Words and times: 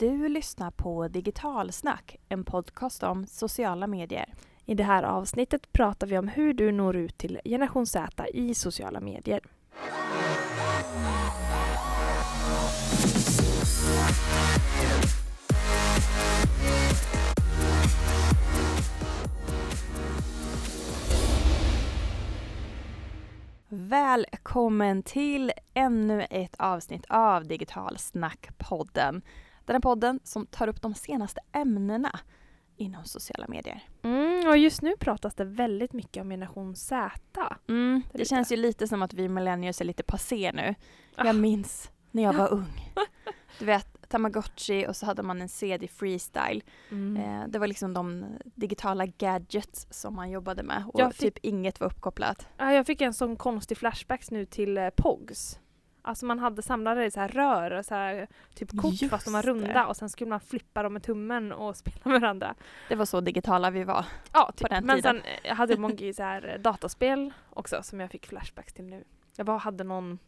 Du 0.00 0.28
lyssnar 0.28 0.70
på 0.70 1.08
Digitalsnack, 1.08 2.16
en 2.28 2.44
podcast 2.44 3.02
om 3.02 3.26
sociala 3.26 3.86
medier. 3.86 4.34
I 4.64 4.74
det 4.74 4.84
här 4.84 5.02
avsnittet 5.02 5.72
pratar 5.72 6.06
vi 6.06 6.18
om 6.18 6.28
hur 6.28 6.54
du 6.54 6.72
når 6.72 6.96
ut 6.96 7.18
till 7.18 7.40
generation 7.44 7.86
Z 7.86 8.28
i 8.34 8.54
sociala 8.54 9.00
medier. 9.00 9.40
Välkommen 23.68 25.02
till 25.02 25.52
ännu 25.74 26.22
ett 26.30 26.54
avsnitt 26.58 27.04
av 27.08 27.44
Digitalsnack-podden. 27.44 29.22
Den 29.70 29.74
här 29.74 29.80
podden 29.80 30.20
som 30.24 30.46
tar 30.46 30.68
upp 30.68 30.82
de 30.82 30.94
senaste 30.94 31.40
ämnena 31.52 32.20
inom 32.76 33.04
sociala 33.04 33.48
medier. 33.48 33.84
Mm, 34.02 34.48
och 34.48 34.56
just 34.58 34.82
nu 34.82 34.96
pratas 34.96 35.34
det 35.34 35.44
väldigt 35.44 35.92
mycket 35.92 36.20
om 36.22 36.30
generation 36.30 36.76
Z. 36.76 37.10
Mm, 37.68 38.02
det 38.12 38.24
känns 38.24 38.52
ju 38.52 38.56
lite 38.56 38.88
som 38.88 39.02
att 39.02 39.14
vi 39.14 39.28
millennials 39.28 39.80
är 39.80 39.84
lite 39.84 40.02
passé 40.02 40.52
nu. 40.54 40.74
Ah. 41.16 41.26
Jag 41.26 41.36
minns 41.36 41.90
när 42.10 42.22
jag 42.22 42.32
var 42.32 42.52
ung. 42.52 42.92
Du 43.58 43.64
vet, 43.64 44.08
Tamagotchi 44.08 44.86
och 44.88 44.96
så 44.96 45.06
hade 45.06 45.22
man 45.22 45.40
en 45.40 45.48
CD 45.48 45.88
freestyle. 45.88 46.62
Mm. 46.90 47.16
Eh, 47.16 47.48
det 47.48 47.58
var 47.58 47.66
liksom 47.66 47.94
de 47.94 48.24
digitala 48.54 49.06
gadgets 49.06 49.86
som 49.90 50.14
man 50.14 50.30
jobbade 50.30 50.62
med 50.62 50.84
och 50.92 51.00
Jag 51.00 51.14
fick- 51.14 51.34
typ 51.34 51.44
inget 51.44 51.80
var 51.80 51.86
uppkopplat. 51.86 52.48
Ja, 52.56 52.72
jag 52.72 52.86
fick 52.86 53.00
en 53.00 53.14
sån 53.14 53.36
konstig 53.36 53.78
flashbacks 53.78 54.30
nu 54.30 54.44
till 54.44 54.78
eh, 54.78 54.88
POGs. 54.96 55.60
Alltså 56.02 56.26
man 56.26 56.38
hade 56.38 56.62
samlade 56.62 57.04
i 57.04 57.10
så 57.10 57.20
här 57.20 57.28
rör, 57.28 57.82
så 57.82 57.94
här, 57.94 58.26
typ 58.54 58.70
kort 58.80 59.02
Just 59.02 59.10
fast 59.10 59.24
de 59.24 59.30
var 59.32 59.42
det. 59.42 59.48
runda 59.48 59.86
och 59.86 59.96
sen 59.96 60.08
skulle 60.08 60.30
man 60.30 60.40
flippa 60.40 60.82
dem 60.82 60.92
med 60.92 61.02
tummen 61.02 61.52
och 61.52 61.76
spela 61.82 62.00
med 62.04 62.20
varandra. 62.20 62.54
Det 62.88 62.94
var 62.94 63.04
så 63.04 63.20
digitala 63.20 63.70
vi 63.70 63.84
var. 63.84 64.04
Ja, 64.32 64.52
typ. 64.56 64.68
den 64.70 64.86
Men 64.86 64.96
tiden. 64.96 65.22
sen 65.22 65.32
eh, 65.44 65.54
hade 65.56 65.76
många 65.76 66.12
så 66.14 66.22
här 66.22 66.48
eh, 66.54 66.60
dataspel 66.60 67.32
också 67.50 67.82
som 67.82 68.00
jag 68.00 68.10
fick 68.10 68.26
flashbacks 68.26 68.72
till 68.72 68.84
nu. 68.84 69.04
Jag 69.36 69.44
var, 69.44 69.58
hade 69.58 69.84
någon, 69.84 70.18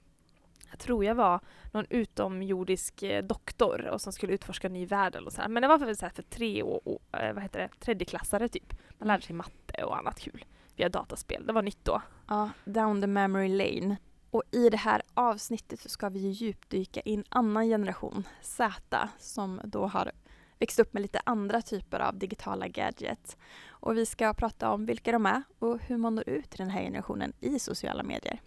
jag 0.70 0.78
tror 0.78 1.04
jag 1.04 1.14
var 1.14 1.40
någon 1.72 1.86
utomjordisk 1.90 3.02
eh, 3.02 3.24
doktor 3.24 3.86
och 3.86 4.00
som 4.00 4.12
skulle 4.12 4.32
utforska 4.32 4.68
ny 4.68 4.86
värld 4.86 5.14
eller 5.16 5.30
så 5.30 5.40
här. 5.40 5.48
Men 5.48 5.62
det 5.62 5.68
var 5.68 5.78
för, 5.78 5.94
så 5.94 6.04
här, 6.06 6.12
för 6.12 6.22
tre 6.22 6.62
och, 6.62 6.86
och 6.86 7.02
vad 7.10 7.42
heter 7.42 7.58
det, 7.60 7.68
tredjeklassare 7.80 8.48
typ. 8.48 8.72
Man 8.98 9.08
lärde 9.08 9.22
sig 9.22 9.34
matte 9.36 9.84
och 9.84 9.98
annat 9.98 10.20
kul 10.20 10.44
via 10.76 10.88
dataspel. 10.88 11.46
Det 11.46 11.52
var 11.52 11.62
nytt 11.62 11.84
då. 11.84 12.02
Ja, 12.28 12.50
down 12.64 13.00
the 13.00 13.06
memory 13.06 13.48
lane. 13.48 13.96
Och 14.32 14.42
i 14.50 14.70
det 14.70 14.76
här 14.76 15.02
avsnittet 15.14 15.80
så 15.80 15.88
ska 15.88 16.08
vi 16.08 16.18
djupdyka 16.18 17.00
i 17.04 17.14
en 17.14 17.24
annan 17.28 17.66
generation, 17.66 18.28
Z, 18.42 19.08
som 19.18 19.60
då 19.64 19.86
har 19.86 20.12
växt 20.58 20.78
upp 20.78 20.92
med 20.92 21.02
lite 21.02 21.20
andra 21.24 21.62
typer 21.62 22.00
av 22.00 22.18
digitala 22.18 22.68
gadgets. 22.68 23.36
Och 23.68 23.96
vi 23.96 24.06
ska 24.06 24.34
prata 24.34 24.70
om 24.70 24.86
vilka 24.86 25.12
de 25.12 25.26
är 25.26 25.42
och 25.58 25.80
hur 25.80 25.96
man 25.96 26.14
når 26.14 26.28
ut 26.28 26.50
till 26.50 26.58
den 26.58 26.70
här 26.70 26.82
generationen 26.82 27.32
i 27.40 27.58
sociala 27.58 28.02
medier. 28.02 28.40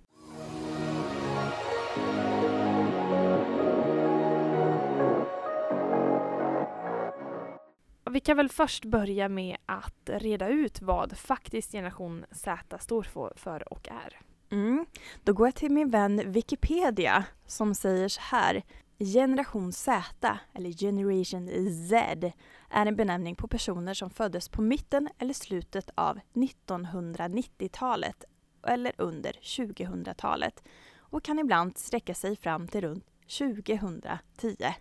Vi 8.11 8.20
kan 8.20 8.38
väl 8.38 8.49
först 8.49 8.86
börja 8.86 9.30
med 9.30 9.58
att 9.66 10.09
reda 10.09 10.47
ut 10.47 10.81
vad 10.81 11.17
faktiskt 11.17 11.72
generation 11.72 12.25
Z 12.31 12.80
står 12.80 13.03
för 13.36 13.73
och 13.73 13.88
är. 13.89 14.20
Mm. 14.49 14.85
Då 15.23 15.33
går 15.33 15.47
jag 15.47 15.55
till 15.55 15.71
min 15.71 15.89
vän 15.89 16.31
Wikipedia 16.31 17.23
som 17.45 17.75
säger 17.75 18.07
så 18.07 18.21
här. 18.21 18.63
Generation 18.99 19.73
Z, 19.73 20.39
eller 20.53 20.69
Generation 20.71 21.47
Z, 21.89 22.31
är 22.69 22.85
en 22.85 22.95
benämning 22.95 23.35
på 23.35 23.47
personer 23.47 23.93
som 23.93 24.09
föddes 24.09 24.49
på 24.49 24.61
mitten 24.61 25.09
eller 25.17 25.33
slutet 25.33 25.89
av 25.95 26.19
1990-talet 26.33 28.23
eller 28.67 28.93
under 28.97 29.31
2000-talet 29.31 30.64
och 30.97 31.23
kan 31.23 31.39
ibland 31.39 31.77
sträcka 31.77 32.14
sig 32.14 32.36
fram 32.36 32.67
till 32.67 32.81
runt 32.81 33.05
2010. 33.37 34.73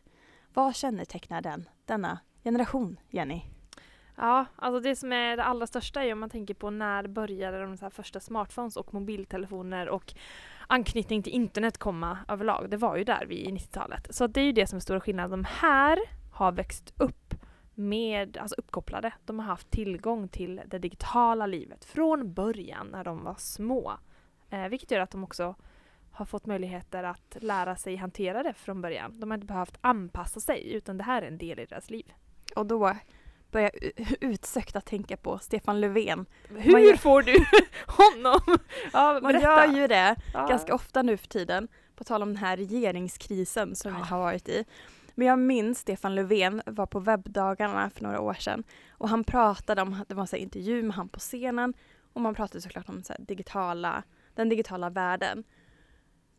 Vad 0.54 0.76
kännetecknar 0.76 1.42
den, 1.42 1.68
denna 1.84 2.18
generation, 2.44 3.00
Jenny? 3.10 3.53
Ja, 4.16 4.46
alltså 4.56 4.80
det 4.80 4.96
som 4.96 5.12
är 5.12 5.36
det 5.36 5.44
allra 5.44 5.66
största 5.66 6.04
är 6.04 6.12
om 6.12 6.20
man 6.20 6.30
tänker 6.30 6.54
på 6.54 6.70
när 6.70 7.06
började 7.06 7.62
de 7.62 7.76
så 7.76 7.84
här 7.84 7.90
första 7.90 8.20
smartphones 8.20 8.76
och 8.76 8.94
mobiltelefoner 8.94 9.88
och 9.88 10.14
anknytning 10.66 11.22
till 11.22 11.32
internet 11.32 11.78
komma 11.78 12.18
överlag. 12.28 12.70
Det 12.70 12.76
var 12.76 12.96
ju 12.96 13.04
där 13.04 13.26
vi 13.28 13.34
i 13.34 13.50
90-talet. 13.50 14.14
Så 14.14 14.26
det 14.26 14.40
är 14.40 14.44
ju 14.44 14.52
det 14.52 14.66
som 14.66 14.76
är 14.76 14.80
stora 14.80 15.00
skillnaden. 15.00 15.30
De 15.30 15.44
här 15.44 15.98
har 16.32 16.52
växt 16.52 16.94
upp 16.96 17.34
med, 17.74 18.36
alltså 18.36 18.54
uppkopplade. 18.58 19.12
De 19.24 19.38
har 19.38 19.46
haft 19.46 19.70
tillgång 19.70 20.28
till 20.28 20.60
det 20.66 20.78
digitala 20.78 21.46
livet 21.46 21.84
från 21.84 22.32
början 22.32 22.86
när 22.86 23.04
de 23.04 23.24
var 23.24 23.34
små. 23.38 23.92
Eh, 24.50 24.68
vilket 24.68 24.90
gör 24.90 25.00
att 25.00 25.10
de 25.10 25.24
också 25.24 25.54
har 26.10 26.24
fått 26.24 26.46
möjligheter 26.46 27.04
att 27.04 27.36
lära 27.40 27.76
sig 27.76 27.96
hantera 27.96 28.42
det 28.42 28.54
från 28.54 28.82
början. 28.82 29.20
De 29.20 29.30
har 29.30 29.34
inte 29.34 29.46
behövt 29.46 29.78
anpassa 29.80 30.40
sig 30.40 30.72
utan 30.72 30.98
det 30.98 31.04
här 31.04 31.22
är 31.22 31.26
en 31.26 31.38
del 31.38 31.58
i 31.58 31.64
deras 31.64 31.90
liv. 31.90 32.12
Och 32.56 32.66
då 32.66 32.96
börjar 33.54 33.70
u- 33.82 33.92
utsökt 34.20 34.76
att 34.76 34.86
tänka 34.86 35.16
på 35.16 35.38
Stefan 35.38 35.80
Löfven. 35.80 36.26
Hur 36.48 36.78
gör- 36.78 36.96
får 36.96 37.22
du 37.22 37.36
honom? 37.86 38.58
Ja, 38.92 39.18
Man 39.22 39.40
gör 39.40 39.66
ju 39.66 39.86
det 39.86 40.16
ja. 40.34 40.46
ganska 40.46 40.74
ofta 40.74 41.02
nu 41.02 41.16
för 41.16 41.26
tiden, 41.28 41.68
på 41.96 42.04
tal 42.04 42.22
om 42.22 42.28
den 42.28 42.36
här 42.36 42.56
regeringskrisen 42.56 43.76
som 43.76 43.92
vi 43.92 43.98
Ja. 43.98 44.04
har 44.04 44.18
varit 44.18 44.48
i. 44.48 44.64
Men 45.14 45.26
jag 45.26 45.38
minns 45.38 45.78
Stefan 45.78 46.14
Löfven 46.14 46.62
var 46.66 46.86
på 46.86 47.00
webbdagarna 47.00 47.90
för 47.90 48.02
några 48.02 48.20
år 48.20 48.34
sedan 48.34 48.64
och 48.90 49.08
han 49.08 49.24
pratade 49.24 49.82
om, 49.82 50.04
det 50.08 50.14
var 50.14 50.34
en 50.34 50.40
intervju 50.40 50.82
med 50.82 50.96
han 50.96 51.08
på 51.08 51.20
scenen 51.20 51.74
och 52.12 52.20
man 52.20 52.34
pratade 52.34 52.60
såklart 52.60 52.88
om 52.88 53.02
så 53.02 53.14
digitala, 53.18 54.02
den 54.34 54.48
digitala 54.48 54.90
världen. 54.90 55.44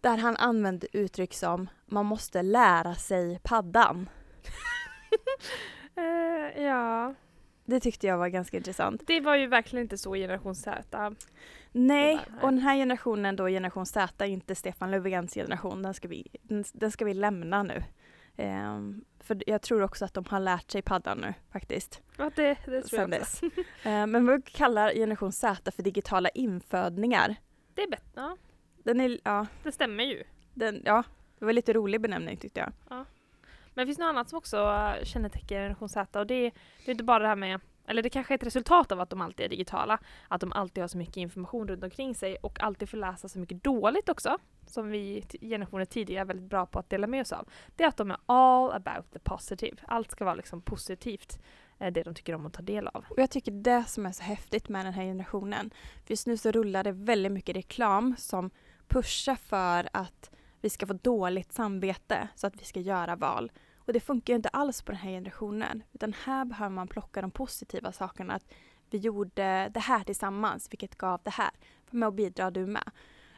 Där 0.02 0.18
han 0.18 0.38
använde 0.38 0.88
uttryck 0.98 1.34
som 1.34 1.70
man 1.86 2.06
måste 2.06 2.42
lära 2.42 2.96
sig 2.96 3.40
paddan. 3.44 4.10
Eh, 5.96 6.64
ja, 6.64 7.14
Det 7.66 7.80
tyckte 7.80 8.08
jag 8.08 8.18
var 8.18 8.28
ganska 8.28 8.58
intressant. 8.58 9.02
det 9.08 9.20
var 9.22 9.36
ju 9.36 9.48
verkligen 9.48 9.84
inte 9.84 9.98
så 9.98 10.16
i 10.16 10.20
generation 10.20 10.56
Z. 10.56 11.16
Nej, 11.72 12.20
och 12.42 12.48
den 12.52 12.58
här 12.60 12.76
generationen 12.76 13.36
då, 13.36 13.48
generation 13.48 13.86
Z, 13.86 14.24
är 14.26 14.30
inte 14.30 14.56
Stefan 14.56 14.92
Löfvens 14.92 15.34
generation. 15.34 15.82
Den 15.82 15.94
ska 15.94 16.08
vi, 16.08 16.28
den, 16.42 16.64
den 16.74 16.92
ska 16.92 17.06
vi 17.06 17.14
lämna 17.14 17.64
nu. 17.64 17.84
Ehm, 18.38 19.04
för 19.20 19.44
jag 19.48 19.62
tror 19.62 19.82
också 19.82 20.06
att 20.06 20.14
de 20.14 20.26
har 20.30 20.40
lärt 20.40 20.72
sig 20.72 20.82
paddan 20.82 21.18
nu 21.18 21.34
faktiskt. 21.52 22.02
Ja, 22.18 22.32
det, 22.36 22.58
det 22.66 22.82
tror 22.82 23.02
jag 23.02 23.22
också. 23.22 23.46
Ehm, 23.84 24.12
men 24.12 24.28
vi 24.28 24.42
kallar 24.42 24.92
generation 24.94 25.32
Z 25.32 25.72
för 25.72 25.84
digitala 25.84 26.30
infödningar. 26.30 27.36
Det 27.74 27.82
är 27.84 27.90
bättre. 27.90 28.06
Ja, 28.16 28.38
Den 28.84 29.02
är, 29.02 29.20
ja, 29.24 29.48
det 29.64 29.72
stämmer 29.72 30.04
ju. 30.04 30.24
den, 30.54 30.82
ja, 30.86 31.04
det 31.40 31.46
var 31.46 31.54
lite 31.54 31.74
rolig 31.74 32.02
benämning 32.02 32.38
tyckte 32.38 32.60
jag. 32.60 32.72
Men 33.76 33.86
det 33.86 33.86
finns 33.86 34.00
något 34.00 34.10
annat 34.10 34.30
som 34.30 34.38
också 34.38 34.58
eh, 34.58 35.04
kännetecknar 35.04 35.58
generation 35.58 35.90
Z 35.90 36.20
och 36.20 36.28
det 36.28 36.36
är, 36.36 36.52
det 36.86 36.92
är 36.92 36.92
inte 36.92 37.04
bara 37.04 37.20
det 37.20 37.28
här 37.28 37.36
med 37.36 37.60
eller 37.88 38.04
det 38.04 38.10
kanske 38.10 38.34
är 38.34 38.36
ett 38.36 38.44
resultat 38.44 38.92
av 38.92 39.02
att 39.02 39.10
de 39.10 39.22
alltid 39.22 39.46
är 39.46 39.50
digitala. 39.50 40.00
Att 40.28 40.42
de 40.42 40.54
alltid 40.54 40.84
har 40.84 40.88
så 40.88 40.98
mycket 40.98 41.18
information 41.18 41.68
runt 41.68 41.84
omkring 41.84 42.16
sig 42.16 42.36
och 42.36 42.64
alltid 42.64 42.90
får 42.90 42.98
läsa 42.98 43.30
så 43.30 43.40
mycket 43.40 43.64
dåligt 43.64 44.10
också. 44.10 44.38
Som 44.68 44.90
vi 44.90 45.26
generationer 45.42 45.86
tidigare 45.86 46.22
är 46.22 46.26
väldigt 46.26 46.50
bra 46.50 46.66
på 46.66 46.80
att 46.80 46.90
dela 46.90 47.08
med 47.08 47.22
oss 47.22 47.32
av. 47.32 47.50
Det 47.76 47.84
är 47.84 47.88
att 47.88 47.98
de 47.98 48.12
är 48.12 48.18
all 48.26 48.72
about 48.72 49.12
the 49.12 49.20
positive. 49.20 49.78
Allt 49.88 50.12
ska 50.12 50.26
vara 50.26 50.36
liksom 50.36 50.62
positivt. 50.62 51.40
Eh, 51.80 51.94
det 51.94 52.04
de 52.04 52.14
tycker 52.14 52.36
om 52.36 52.46
att 52.46 52.54
ta 52.54 52.62
del 52.62 52.88
av. 52.88 53.06
Och 53.10 53.20
jag 53.20 53.30
tycker 53.30 53.52
det 53.52 53.84
som 53.88 54.06
är 54.06 54.12
så 54.12 54.24
häftigt 54.24 54.70
med 54.70 54.86
den 54.86 54.94
här 54.94 55.04
generationen, 55.04 55.72
för 56.06 56.12
just 56.12 56.28
nu 56.28 56.38
så 56.38 56.52
rullar 56.52 56.84
det 56.84 56.92
väldigt 56.92 57.32
mycket 57.32 57.56
reklam 57.56 58.16
som 58.18 58.50
pushar 58.88 59.36
för 59.36 59.90
att 59.94 60.32
vi 60.62 60.70
ska 60.70 60.88
få 60.88 60.94
dåligt 60.94 61.54
samvete 61.54 62.28
så 62.36 62.48
att 62.48 62.62
vi 62.62 62.66
ska 62.66 62.80
göra 62.80 63.16
val. 63.16 63.52
Och 63.86 63.94
det 63.94 64.00
funkar 64.00 64.34
ju 64.34 64.36
inte 64.36 64.50
alls 64.50 64.82
på 64.82 64.92
den 64.92 65.02
här 65.02 65.12
generationen. 65.12 65.84
Utan 65.94 66.14
här 66.14 66.46
behöver 66.46 66.76
man 66.76 66.88
plocka 66.88 67.22
de 67.22 67.32
positiva 67.32 67.92
sakerna. 67.92 68.34
Att 68.34 68.46
vi 68.90 68.98
gjorde 68.98 69.70
det 69.74 69.80
här 69.80 70.04
tillsammans, 70.04 70.72
vilket 70.72 70.96
gav 70.98 71.22
det 71.24 71.30
här. 71.30 71.52
Var 71.92 72.00
med 72.00 72.08
och 72.08 72.14
bidra 72.14 72.52
du 72.52 72.66
med. 72.66 72.92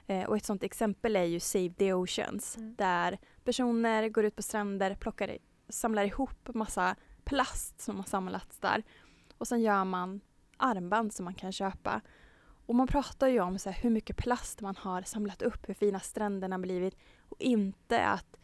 Eh, 0.08 0.24
och 0.24 0.38
ett 0.38 0.46
sånt 0.46 0.64
exempel 0.64 1.16
är 1.16 1.24
ju 1.24 1.40
Save 1.40 1.70
the 1.70 1.94
Oceans. 1.94 2.58
Mm. 2.58 2.76
Där 2.76 3.18
personer 3.44 4.10
går 4.10 4.26
ut 4.26 4.36
på 4.36 4.42
stränder, 4.42 4.96
plockar, 4.96 5.38
samlar 5.70 6.04
ihop 6.04 6.56
massa 6.56 6.96
plast 7.24 7.82
som 7.82 7.98
har 7.98 8.04
samlats 8.04 8.60
där. 8.60 8.84
Och 9.38 9.48
sen 9.48 9.62
gör 9.62 9.86
man 9.86 10.22
armband 10.58 11.14
som 11.14 11.26
man 11.26 11.34
kan 11.34 11.52
köpa. 11.52 12.02
Och 12.66 12.76
man 12.76 12.88
pratar 12.88 13.28
ju 13.28 13.40
om 13.40 13.60
så 13.60 13.70
hur 13.70 13.90
mycket 13.90 14.18
plast 14.18 14.62
man 14.62 14.76
har 14.76 15.02
samlat 15.02 15.42
upp, 15.42 15.70
hur 15.70 15.74
fina 15.74 16.00
stränderna 16.00 16.56
har 16.56 16.62
blivit. 16.62 16.98
Och 17.30 17.42
inte 17.42 18.06
att 18.06 18.38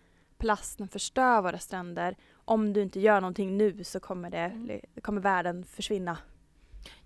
plasten 0.43 0.87
förstör 0.87 1.41
våra 1.41 1.57
stränder. 1.57 2.15
Om 2.45 2.73
du 2.73 2.81
inte 2.81 2.99
gör 2.99 3.21
någonting 3.21 3.57
nu 3.57 3.83
så 3.83 3.99
kommer, 3.99 4.29
det, 4.29 4.37
Mm. 4.37 4.81
kommer 5.01 5.21
världen 5.21 5.63
försvinna. 5.63 6.17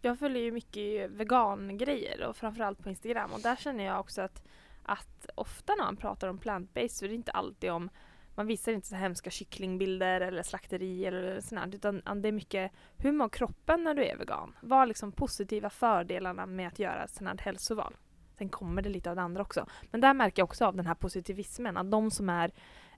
Jag 0.02 0.20
följer 0.20 0.44
ju 0.44 0.52
mycket 0.52 1.12
vegangrejer 1.12 2.24
och 2.28 2.36
framförallt 2.36 2.84
på 2.84 2.90
Instagram 2.90 3.32
och 3.34 3.42
där 3.42 3.56
känner 3.56 3.84
jag 3.84 4.00
också 4.00 4.22
att, 4.22 4.44
att 4.84 5.30
ofta 5.36 5.76
när 5.76 5.84
man 5.84 5.98
pratar 5.98 6.28
om 6.28 6.40
plant-based 6.40 6.88
så 6.88 7.06
är 7.06 7.10
det 7.10 7.16
inte 7.16 7.32
alltid 7.32 7.72
om 7.72 7.90
man 8.36 8.48
visar 8.48 8.72
inte 8.72 8.88
så 8.88 8.96
hemska 8.96 9.30
kycklingbilder 9.30 10.22
eller 10.22 10.44
slakteri 10.44 11.06
eller 11.06 11.42
sånt 11.42 11.76
utan 11.76 12.22
det 12.22 12.28
är 12.28 12.32
mycket 12.32 12.72
hur 12.98 13.12
mår 13.12 13.30
kroppen 13.30 13.84
när 13.84 13.94
du 13.94 14.06
är 14.06 14.18
vegan? 14.18 14.56
Vad 14.62 14.82
är 14.82 14.86
liksom 14.86 15.12
positiva 15.12 15.70
fördelarna 15.70 16.46
med 16.46 16.68
att 16.68 16.80
göra 16.80 17.04
ett 17.04 17.12
sådant 17.12 17.42
hälsoval? 17.42 17.96
Sen 18.38 18.50
kommer 18.50 18.82
det 18.82 18.90
lite 18.90 19.10
av 19.10 19.16
det 19.16 19.22
andra 19.22 19.42
också. 19.42 19.66
Men 19.92 20.02
där 20.02 20.14
märker 20.14 20.42
jag 20.42 20.46
också 20.46 20.66
av 20.66 20.76
den 20.76 20.86
här 20.88 20.96
positivismen 20.96 21.78
att 21.78 21.92
de 21.92 22.12
som 22.12 22.30
är 22.30 22.52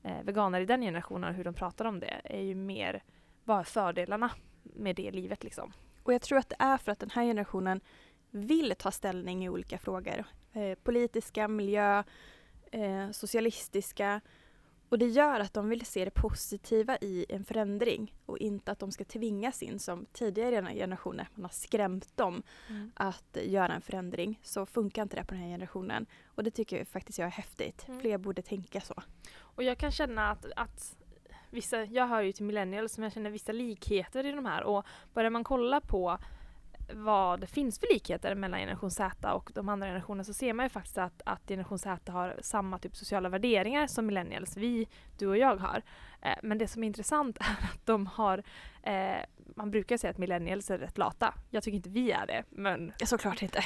eh, 0.04 0.24
veganer 0.24 0.62
i 0.62 0.66
den 0.66 0.82
generationen, 0.82 1.30
och 1.30 1.36
hur 1.36 1.44
de 1.44 1.54
pratar 1.54 1.86
om 1.86 2.00
det, 2.00 2.22
är 2.24 2.42
ju 2.42 2.56
mer 2.56 3.04
vad 3.44 3.60
är 3.60 3.64
fördelarna 3.64 4.32
med 4.64 4.96
det 4.96 5.12
livet 5.12 5.44
liksom. 5.44 5.74
Och 6.04 6.14
jag 6.14 6.22
tror 6.22 6.38
att 6.38 6.50
det 6.50 6.56
är 6.60 6.78
för 6.78 6.92
att 6.92 7.00
den 7.00 7.10
här 7.10 7.24
generationen 7.24 7.82
vill 8.32 8.76
ta 8.78 8.92
ställning 8.92 9.46
i 9.46 9.50
olika 9.50 9.78
frågor. 9.78 10.24
Eh, 10.54 10.76
politiska, 10.84 11.48
miljö, 11.48 12.04
eh, 12.72 13.12
socialistiska. 13.12 14.22
Och 14.90 15.00
det 15.00 15.08
gör 15.08 15.40
att 15.40 15.54
de 15.54 15.70
vill 15.70 15.86
se 15.86 16.06
det 16.06 16.12
positiva 16.12 16.98
i 16.98 17.26
en 17.30 17.44
förändring 17.44 18.14
och 18.26 18.38
inte 18.38 18.72
att 18.72 18.80
de 18.80 18.92
ska 18.92 19.04
tvingas 19.04 19.64
in 19.64 19.80
som 19.80 20.06
tidigare 20.14 20.74
generationer. 20.74 21.28
Man 21.36 21.44
har 21.44 21.50
skrämt 21.50 22.18
dem 22.18 22.44
mm. 22.70 22.92
att 22.96 23.38
göra 23.44 23.74
en 23.74 23.82
förändring. 23.82 24.40
Så 24.44 24.66
funkar 24.66 25.02
inte 25.02 25.16
det 25.16 25.24
på 25.24 25.34
den 25.34 25.44
här 25.44 25.50
generationen. 25.50 26.06
Och 26.26 26.44
det 26.44 26.52
tycker 26.52 26.78
jag 26.78 26.88
faktiskt 26.88 27.20
jag 27.20 27.26
är 27.26 27.32
häftigt. 27.32 27.88
Mm. 27.88 28.00
Fler 28.00 28.18
borde 28.18 28.42
tänka 28.42 28.82
så. 28.82 29.04
Och 29.38 29.64
jag 29.64 29.78
kan 29.78 29.92
känna 29.92 30.30
att, 30.30 30.46
att 30.56 30.96
vissa, 31.50 31.84
jag 31.84 32.08
hör 32.08 32.22
ju 32.22 32.32
till 32.32 32.46
millennials 32.46 32.94
som 32.94 33.04
jag 33.04 33.14
känner 33.14 33.30
vissa 33.30 33.52
likheter 33.52 34.26
i 34.26 34.32
de 34.32 34.46
här 34.46 34.64
och 34.64 34.86
börjar 35.14 35.30
man 35.30 35.44
kolla 35.44 35.82
på 35.82 36.18
vad 36.94 37.40
det 37.40 37.48
finns 37.48 37.80
för 37.80 37.88
likheter 37.94 38.36
mellan 38.36 38.60
generation 38.60 38.92
Z 38.92 39.34
och 39.34 39.52
de 39.54 39.70
andra 39.70 39.88
generationerna 39.88 40.24
så 40.24 40.34
ser 40.34 40.54
man 40.54 40.66
ju 40.66 40.70
faktiskt 40.70 40.98
att, 40.98 41.22
att 41.26 41.48
generation 41.48 41.80
Z 41.80 42.12
har 42.12 42.36
samma 42.42 42.80
typ 42.80 42.96
sociala 42.96 43.30
värderingar 43.30 43.88
som 43.88 44.06
millennials, 44.06 44.58
vi, 44.58 44.88
du 45.18 45.28
och 45.28 45.38
jag 45.38 45.56
har. 45.56 45.82
Eh, 46.22 46.36
men 46.44 46.58
det 46.58 46.68
som 46.68 46.84
är 46.84 46.88
intressant 46.88 47.38
är 47.40 47.66
att 47.74 47.86
de 47.86 48.08
har 48.08 48.44
eh, 48.84 49.18
man 49.56 49.72
brukar 49.72 49.98
säga 49.98 50.12
att 50.12 50.18
millennials 50.18 50.70
är 50.70 50.78
rätt 50.78 50.98
lata. 50.98 51.34
Jag 51.50 51.64
tycker 51.64 51.76
inte 51.76 51.90
vi 51.90 52.12
är 52.12 52.28
det, 52.28 52.44
men... 52.50 52.94
Såklart 53.06 53.42
inte. 53.42 53.64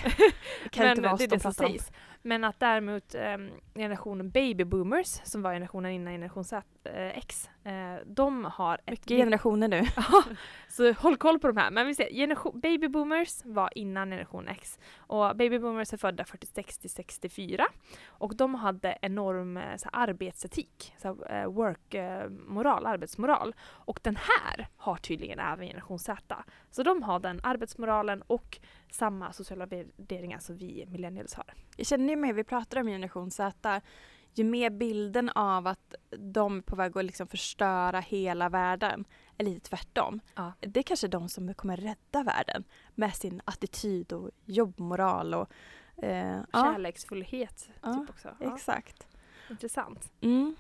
Det 0.64 0.70
kan 0.72 0.84
men 0.84 0.92
inte 0.92 1.02
vara 1.02 1.14
oss 1.14 1.28
de 1.28 1.40
pratar 1.40 1.66
om. 1.66 1.78
Men 2.22 2.44
att 2.44 2.60
däremot 2.60 3.16
eh, 3.16 3.38
generationen 3.76 4.30
baby 4.30 4.64
boomers, 4.64 5.22
som 5.24 5.42
var 5.42 5.54
generationen 5.54 5.92
innan 5.92 6.14
generation 6.14 6.44
Z, 6.44 6.68
X, 6.92 7.50
eh, 7.64 7.96
de 8.06 8.46
har... 8.46 8.80
Mycket 8.88 9.12
ett... 9.12 9.18
generationer 9.18 9.68
nu. 9.68 9.84
så 10.70 10.92
håll 10.92 11.18
koll 11.18 11.40
på 11.40 11.48
de 11.48 11.58
här. 11.58 11.72
Men 11.72 11.88
vi 11.88 11.96
ser, 11.96 12.10
generation, 12.10 12.60
baby 12.60 12.88
boomers 12.88 13.46
var 13.46 13.70
innan 13.76 14.10
generation 14.10 14.48
X. 14.48 14.80
Och 14.98 15.36
baby 15.36 15.60
boomers 15.60 15.94
är 15.94 15.98
födda 15.98 16.26
46 16.26 16.78
till 16.78 16.90
64. 16.90 17.66
Och 18.08 18.36
de 18.36 18.56
hade 18.56 18.98
enorm 19.02 19.58
eh, 19.58 19.76
så 19.78 19.90
arbetsetik, 19.92 20.94
så 20.98 21.24
eh, 21.24 21.46
work-moral, 21.46 22.86
arbetsmoral. 22.86 23.56
Och 23.62 24.00
den 24.04 24.16
här 24.16 24.68
har 24.78 24.98
tydligen 24.98 25.40
även 25.40 25.68
generation 25.68 26.00
Z. 26.00 26.44
Så 26.72 26.84
de 26.84 27.04
har 27.04 27.20
den 27.20 27.40
arbetsmoralen 27.44 28.22
och 28.22 28.60
samma 28.92 29.34
sociala 29.34 29.66
värderingar 29.66 30.40
som 30.40 30.58
vi 30.58 30.86
millennials 30.88 31.34
har. 31.34 31.54
Jag 31.78 31.88
känner 31.88 32.10
ju 32.10 32.16
mer 32.16 32.34
vi 32.34 32.44
pratar 32.44 32.80
om 32.80 32.88
generation 32.88 33.32
Z, 33.32 33.82
ju 34.34 34.44
mer 34.44 34.70
bilden 34.70 35.30
av 35.30 35.68
att 35.68 35.96
de 36.18 36.58
är 36.58 36.62
på 36.62 36.76
väg 36.76 36.98
att 36.98 37.06
liksom 37.06 37.28
förstöra 37.28 38.00
hela 38.00 38.50
världen 38.50 39.06
är 39.38 39.46
lite 39.46 39.70
tvärtom. 39.70 40.20
Ja. 40.36 40.54
Det 40.60 40.80
är 40.80 40.84
kanske 40.84 41.08
de 41.08 41.30
som 41.30 41.54
kommer 41.54 41.78
rädda 41.78 42.24
världen 42.24 42.64
med 42.96 43.16
sin 43.16 43.42
attityd 43.46 44.14
och 44.14 44.30
jobbmoral 44.46 45.34
och 45.34 45.52
eh, 46.04 46.42
Kärleksfullhet 46.52 47.70
ja. 47.82 47.94
typ 47.94 48.10
också. 48.10 48.36
Ja. 48.40 48.56
Exakt. 48.56 49.08
Intressant. 49.50 50.12
Mm. 50.22 50.56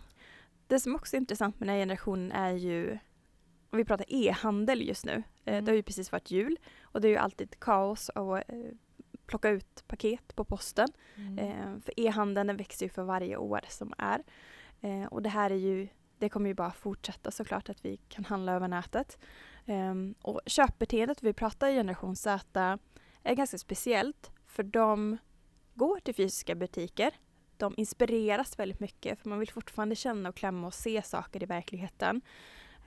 Det 0.67 0.79
som 0.79 0.95
också 0.95 1.15
är 1.15 1.19
intressant 1.19 1.59
med 1.59 1.67
den 1.67 1.75
här 1.75 1.81
generationen 1.81 2.31
är 2.31 2.51
ju 2.51 2.99
om 3.69 3.77
vi 3.77 3.85
pratar 3.85 4.05
e-handel 4.09 4.81
just 4.81 5.05
nu. 5.05 5.23
Mm. 5.45 5.65
Det 5.65 5.71
har 5.71 5.75
ju 5.75 5.83
precis 5.83 6.11
varit 6.11 6.31
jul 6.31 6.57
och 6.81 7.01
det 7.01 7.07
är 7.07 7.09
ju 7.09 7.17
alltid 7.17 7.59
kaos 7.59 8.09
att 8.09 8.49
eh, 8.49 8.55
plocka 9.25 9.49
ut 9.49 9.83
paket 9.87 10.35
på 10.35 10.43
posten. 10.43 10.87
Mm. 11.15 11.39
Eh, 11.39 11.79
för 11.85 11.99
e-handeln 11.99 12.57
växer 12.57 12.85
ju 12.85 12.89
för 12.89 13.03
varje 13.03 13.37
år 13.37 13.61
som 13.69 13.93
är. 13.97 14.23
och 15.09 15.21
det 15.21 15.29
här 15.29 15.51
är 15.51 15.55
ju, 15.55 15.87
det 16.17 16.29
kommer 16.29 16.49
ju 16.49 16.53
bara 16.53 16.71
fortsätta 16.71 17.31
såklart 17.31 17.69
att 17.69 17.85
vi 17.85 17.97
kan 17.97 18.25
handla 18.25 18.51
över 18.53 18.67
nätet. 18.67 19.17
Ehm, 19.65 20.15
och 20.21 20.41
köpbeteendet, 20.45 21.23
vi 21.23 21.33
pratar 21.33 21.67
i 21.67 21.73
generation 21.73 22.15
Z, 22.15 22.79
är 23.23 23.35
ganska 23.35 23.57
speciellt 23.57 24.31
för 24.45 24.63
de 24.63 25.17
går 25.73 25.99
till 25.99 26.15
fysiska 26.15 26.55
butiker. 26.55 27.11
De 27.57 27.73
inspireras 27.77 28.59
väldigt 28.59 28.79
mycket 28.79 29.19
för 29.19 29.29
man 29.29 29.39
vill 29.39 29.51
fortfarande 29.51 29.95
känna 29.95 30.29
och 30.29 30.35
klämma 30.35 30.67
och 30.67 30.73
se 30.73 31.01
saker 31.01 31.43
i 31.43 31.45
verkligheten. 31.45 32.21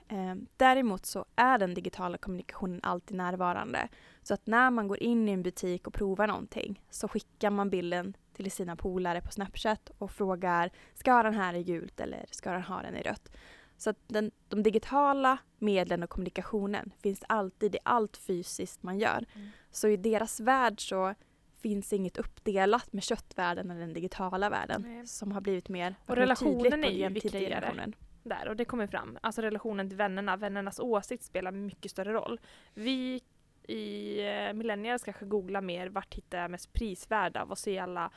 Eh, 0.09 0.35
däremot 0.57 1.05
så 1.05 1.25
är 1.35 1.57
den 1.57 1.73
digitala 1.73 2.17
kommunikationen 2.17 2.79
alltid 2.83 3.17
närvarande. 3.17 3.87
Så 4.23 4.33
att 4.33 4.47
när 4.47 4.71
man 4.71 4.87
går 4.87 5.03
in 5.03 5.29
i 5.29 5.31
en 5.31 5.43
butik 5.43 5.87
och 5.87 5.93
provar 5.93 6.27
någonting 6.27 6.81
så 6.89 7.07
skickar 7.07 7.49
man 7.49 7.69
bilden 7.69 8.17
till 8.33 8.51
sina 8.51 8.75
polare 8.75 9.21
på 9.21 9.31
Snapchat 9.31 9.91
och 9.97 10.11
frågar 10.11 10.71
ska 10.93 11.23
den 11.23 11.33
här 11.33 11.53
i 11.53 11.63
gult 11.63 11.99
eller 11.99 12.25
ska 12.31 12.51
den 12.51 12.63
ha 12.63 12.81
den 12.81 12.95
i 12.95 13.01
rött? 13.01 13.31
Så 13.77 13.89
att 13.89 13.97
den, 14.07 14.31
de 14.47 14.63
digitala 14.63 15.37
medlen 15.57 16.03
och 16.03 16.09
kommunikationen 16.09 16.93
finns 17.01 17.23
alltid 17.29 17.75
i 17.75 17.77
allt 17.83 18.17
fysiskt 18.17 18.83
man 18.83 18.99
gör. 18.99 19.25
Mm. 19.35 19.49
Så 19.71 19.87
i 19.87 19.97
deras 19.97 20.39
värld 20.39 20.89
så 20.89 21.13
finns 21.61 21.93
inget 21.93 22.17
uppdelat 22.17 22.93
med 22.93 23.03
köttvärlden 23.03 23.71
eller 23.71 23.81
den 23.81 23.93
digitala 23.93 24.49
världen 24.49 24.81
Nej. 24.81 25.07
som 25.07 25.31
har 25.31 25.41
blivit 25.41 25.69
mer 25.69 25.95
Och 26.05 26.15
relationen 26.15 26.83
är 26.83 26.89
ju 26.89 27.09
viktigare 27.09 27.93
där 28.27 28.47
och 28.47 28.55
det 28.55 28.65
kommer 28.65 28.87
fram. 28.87 29.17
Alltså 29.21 29.41
relationen 29.41 29.89
till 29.89 29.97
vännerna, 29.97 30.37
vännernas 30.37 30.79
åsikt 30.79 31.23
spelar 31.23 31.51
mycket 31.51 31.91
större 31.91 32.13
roll. 32.13 32.39
Vi 32.73 33.21
i 33.67 34.19
eh, 34.27 34.53
millennials 34.53 35.03
kanske 35.03 35.25
googlar 35.25 35.61
mer 35.61 35.89
vart 35.89 36.13
hittar 36.13 36.37
jag 36.37 36.51
mest 36.51 36.73
prisvärda, 36.73 37.45
vad 37.45 37.57
ser 37.57 37.81
alla 37.81 38.11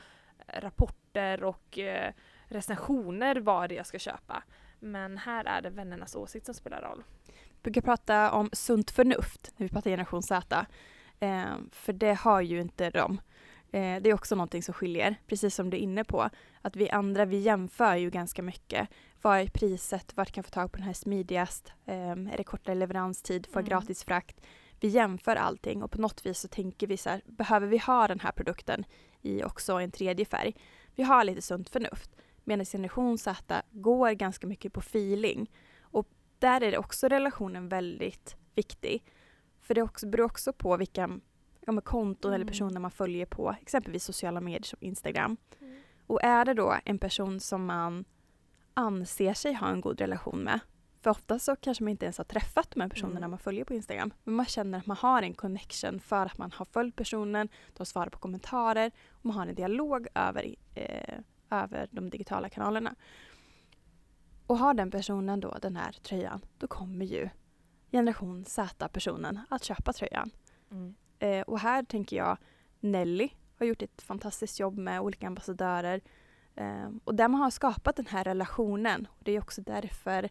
eh, 0.46 0.60
rapporter 0.60 1.44
och 1.44 1.78
eh, 1.78 2.12
recensioner 2.44 3.36
vad 3.36 3.72
jag 3.72 3.86
ska 3.86 3.98
köpa. 3.98 4.42
Men 4.78 5.18
här 5.18 5.44
är 5.44 5.62
det 5.62 5.70
vännernas 5.70 6.16
åsikt 6.16 6.46
som 6.46 6.54
spelar 6.54 6.82
roll. 6.82 7.04
Vi 7.26 7.62
brukar 7.62 7.80
prata 7.80 8.32
om 8.32 8.50
sunt 8.52 8.90
förnuft 8.90 9.52
när 9.56 9.66
vi 9.66 9.72
pratar 9.72 9.90
generation 9.90 10.22
Z. 10.22 10.66
Eh, 11.20 11.44
för 11.72 11.92
det 11.92 12.14
har 12.14 12.40
ju 12.40 12.60
inte 12.60 12.90
de. 12.90 13.20
Eh, 13.72 14.02
det 14.02 14.10
är 14.10 14.14
också 14.14 14.34
någonting 14.34 14.62
som 14.62 14.74
skiljer, 14.74 15.16
precis 15.26 15.54
som 15.54 15.70
du 15.70 15.76
är 15.76 15.80
inne 15.80 16.04
på. 16.04 16.30
Att 16.62 16.76
vi 16.76 16.90
andra, 16.90 17.24
vi 17.24 17.38
jämför 17.38 17.96
ju 17.96 18.10
ganska 18.10 18.42
mycket. 18.42 18.88
Vad 19.22 19.38
är 19.38 19.46
priset? 19.46 20.16
Vart 20.16 20.30
kan 20.32 20.40
jag 20.42 20.46
få 20.46 20.50
tag 20.50 20.72
på 20.72 20.76
den 20.76 20.86
här 20.86 20.92
smidigast? 20.92 21.72
Eh, 21.86 22.10
är 22.10 22.36
det 22.36 22.44
kortare 22.44 22.74
leveranstid? 22.74 23.46
Får 23.46 23.62
jag 23.62 23.68
mm. 23.68 23.80
gratis 23.80 24.04
frakt? 24.04 24.40
Vi 24.80 24.88
jämför 24.88 25.36
allting 25.36 25.82
och 25.82 25.90
på 25.90 26.00
något 26.00 26.26
vis 26.26 26.38
så 26.38 26.48
tänker 26.48 26.86
vi 26.86 26.96
så 26.96 27.10
här, 27.10 27.22
behöver 27.26 27.66
vi 27.66 27.78
ha 27.78 28.08
den 28.08 28.20
här 28.20 28.32
produkten 28.32 28.84
i 29.22 29.42
också 29.44 29.72
en 29.72 29.90
tredje 29.90 30.24
färg? 30.24 30.54
Vi 30.94 31.02
har 31.02 31.24
lite 31.24 31.42
sunt 31.42 31.68
förnuft. 31.68 32.16
Medan 32.44 32.66
generation 32.66 33.18
Z 33.18 33.62
går 33.70 34.10
ganska 34.10 34.46
mycket 34.46 34.72
på 34.72 34.80
feeling. 34.80 35.50
Och 35.80 36.08
där 36.38 36.60
är 36.60 36.70
det 36.70 36.78
också 36.78 37.08
relationen 37.08 37.68
väldigt 37.68 38.36
viktig. 38.54 39.04
För 39.60 39.74
det 39.74 39.82
också, 39.82 40.06
beror 40.06 40.26
också 40.26 40.52
på 40.52 40.76
vilka 40.76 41.20
ja, 41.60 41.72
med 41.72 41.84
konton 41.84 42.30
mm. 42.30 42.34
eller 42.34 42.46
personer 42.50 42.80
man 42.80 42.90
följer 42.90 43.26
på 43.26 43.56
exempelvis 43.60 44.04
sociala 44.04 44.40
medier 44.40 44.62
som 44.62 44.78
Instagram. 44.82 45.36
Mm. 45.60 45.80
Och 46.06 46.22
är 46.22 46.44
det 46.44 46.54
då 46.54 46.76
en 46.84 46.98
person 46.98 47.40
som 47.40 47.66
man 47.66 48.04
anser 48.74 49.34
sig 49.34 49.54
ha 49.54 49.68
en 49.68 49.80
god 49.80 50.00
relation 50.00 50.38
med 50.44 50.60
för 51.02 51.10
ofta 51.10 51.38
så 51.38 51.56
kanske 51.56 51.84
man 51.84 51.90
inte 51.90 52.04
ens 52.04 52.18
har 52.18 52.24
träffat 52.24 52.70
de 52.70 52.80
här 52.80 52.88
personerna 52.88 53.18
mm. 53.18 53.30
man 53.30 53.38
följer 53.38 53.64
på 53.64 53.74
Instagram. 53.74 54.12
Men 54.24 54.34
man 54.34 54.46
känner 54.46 54.78
att 54.78 54.86
man 54.86 54.96
har 54.96 55.22
en 55.22 55.34
connection 55.34 56.00
för 56.00 56.26
att 56.26 56.38
man 56.38 56.52
har 56.52 56.64
följt 56.64 56.96
personen, 56.96 57.48
de 57.76 57.86
svarar 57.86 58.10
på 58.10 58.18
kommentarer 58.18 58.90
och 59.10 59.24
man 59.24 59.36
har 59.36 59.46
en 59.46 59.54
dialog 59.54 60.06
över, 60.14 60.54
eh, 60.74 61.18
över 61.50 61.88
de 61.90 62.10
digitala 62.10 62.48
kanalerna. 62.48 62.94
Och 64.46 64.58
har 64.58 64.74
den 64.74 64.90
personen 64.90 65.40
då 65.40 65.58
den 65.62 65.76
här 65.76 65.92
tröjan, 65.92 66.40
då 66.58 66.66
kommer 66.66 67.04
ju 67.04 67.28
generation 67.92 68.44
Z-personen 68.44 69.40
att 69.50 69.64
köpa 69.64 69.92
tröjan. 69.92 70.30
Mm. 70.70 70.94
Eh, 71.20 71.42
och 71.42 71.58
här 71.58 71.82
tänker 71.82 72.16
jag 72.16 72.38
Nelly 72.80 73.30
har 73.58 73.66
gjort 73.66 73.82
ett 73.82 74.02
fantastiskt 74.02 74.60
jobb 74.60 74.78
med 74.78 75.00
olika 75.00 75.26
ambassadörer. 75.26 76.00
Eh, 76.54 76.88
och 77.04 77.14
där 77.14 77.28
man 77.28 77.40
har 77.40 77.50
skapat 77.50 77.96
den 77.96 78.06
här 78.06 78.24
relationen. 78.24 79.06
Och 79.10 79.24
det 79.24 79.32
är 79.32 79.40
också 79.40 79.62
därför 79.62 80.28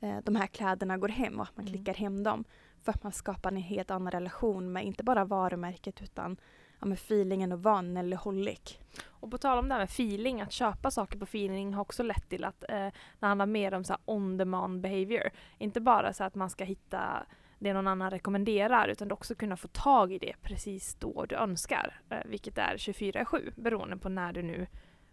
eh, 0.00 0.18
de 0.24 0.36
här 0.36 0.46
kläderna 0.46 0.98
går 0.98 1.08
hem 1.08 1.40
och 1.40 1.42
att 1.42 1.56
man 1.56 1.66
mm. 1.66 1.74
klickar 1.74 1.94
hem 1.94 2.22
dem. 2.22 2.44
För 2.82 2.92
att 2.92 3.02
man 3.02 3.12
skapar 3.12 3.50
en 3.50 3.56
helt 3.56 3.90
annan 3.90 4.10
relation 4.10 4.72
med 4.72 4.84
inte 4.84 5.04
bara 5.04 5.24
varumärket 5.24 6.02
utan 6.02 6.36
ja, 6.80 6.86
med 6.86 6.98
feelingen 6.98 7.52
och 7.52 7.62
vara 7.62 7.82
Nellyholic. 7.82 8.78
Och 9.06 9.30
på 9.30 9.38
tal 9.38 9.58
om 9.58 9.68
det 9.68 9.74
här 9.74 9.80
med 9.80 9.88
feeling, 9.88 10.40
att 10.40 10.52
köpa 10.52 10.90
saker 10.90 11.18
på 11.18 11.24
feeling 11.24 11.74
har 11.74 11.82
också 11.82 12.02
lett 12.02 12.28
till 12.28 12.44
att 12.44 12.64
eh, 12.68 12.88
det 13.20 13.26
handlar 13.26 13.46
mer 13.46 13.74
om 13.74 13.84
så 13.84 13.96
on 14.04 14.36
demand 14.36 14.80
behavior. 14.80 15.30
Inte 15.58 15.80
bara 15.80 16.12
så 16.12 16.24
att 16.24 16.34
man 16.34 16.50
ska 16.50 16.64
hitta 16.64 17.26
det 17.60 17.72
någon 17.72 17.88
annan 17.88 18.10
rekommenderar 18.10 18.88
utan 18.88 19.12
också 19.12 19.34
kunna 19.34 19.56
få 19.56 19.68
tag 19.68 20.12
i 20.12 20.18
det 20.18 20.34
precis 20.42 20.94
då 20.94 21.26
du 21.26 21.34
önskar. 21.36 22.00
Eh, 22.10 22.18
vilket 22.24 22.58
är 22.58 22.76
24-7 22.76 23.52
beroende 23.56 23.96
på 23.96 24.08
när 24.08 24.32
du 24.32 24.42
nu 24.42 24.66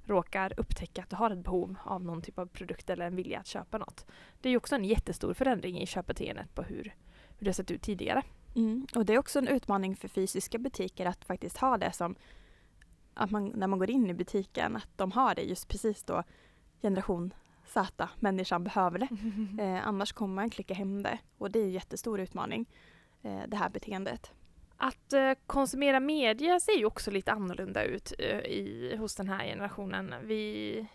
råkar 0.06 0.54
upptäcka 0.58 1.02
att 1.02 1.10
du 1.10 1.16
har 1.16 1.32
ett 1.32 1.44
behov 1.44 1.76
av 1.84 2.04
någon 2.04 2.22
typ 2.22 2.40
av 2.40 2.46
produkt 2.46 2.90
eller 2.90 3.06
en 3.06 3.16
vilja 3.16 3.40
att 3.40 3.48
köpa 3.48 3.78
något. 3.78 4.06
Det 4.42 4.50
är 4.50 4.52
ju 4.52 4.58
också 4.58 4.76
en 4.76 4.86
jättestor 4.86 5.34
förändring 5.34 5.82
i 5.82 5.86
köpbeteendet 5.86 6.56
på 6.56 6.62
hur, 6.62 6.96
hur 7.38 7.46
det 7.46 7.54
sett 7.54 7.72
ut 7.72 7.82
tidigare. 7.82 8.22
Mm. 8.56 8.88
Och 8.96 9.06
det 9.06 9.14
är 9.14 9.18
också 9.18 9.40
en 9.40 9.48
utmaning 9.48 9.96
för 9.96 10.08
fysiska 10.08 10.58
butiker 10.58 11.06
att 11.06 11.26
faktiskt 11.26 11.58
ha 11.58 11.78
det 11.78 11.92
som 11.92 12.16
att 13.14 13.32
man, 13.32 13.48
när 13.48 13.68
man 13.68 13.80
går 13.80 13.90
in 13.90 14.10
i 14.10 14.14
butiken, 14.14 14.76
att 14.76 14.90
de 14.96 15.12
har 15.12 15.36
det 15.36 15.42
just 15.42 15.68
precis 15.68 16.04
då 16.04 16.24
generation 16.82 17.34
Z, 17.68 18.10
människan 18.20 18.64
behöver 18.64 19.00
det. 19.00 19.08
Eh, 19.64 19.88
annars 19.88 20.14
kommer 20.14 20.36
man 20.36 20.50
klicka 20.50 20.74
hem 20.74 21.04
det 21.04 21.20
och 21.38 21.52
det 21.52 21.60
är 21.60 21.64
en 21.64 21.72
jättestor 21.72 22.20
utmaning, 22.20 22.66
eh, 23.22 23.42
det 23.48 23.58
här 23.58 23.70
beteendet. 23.70 24.32
Att 24.78 25.14
eh, 25.14 25.32
konsumera 25.46 26.00
media 26.00 26.60
ser 26.60 26.78
ju 26.78 26.86
också 26.86 27.12
lite 27.12 27.32
annorlunda 27.32 27.84
ut 27.84 28.14
eh, 28.20 28.40
i, 28.40 28.96
hos 29.00 29.16
den 29.16 29.30
här 29.30 29.46
generationen. 29.46 30.16
Vi, 30.24 30.88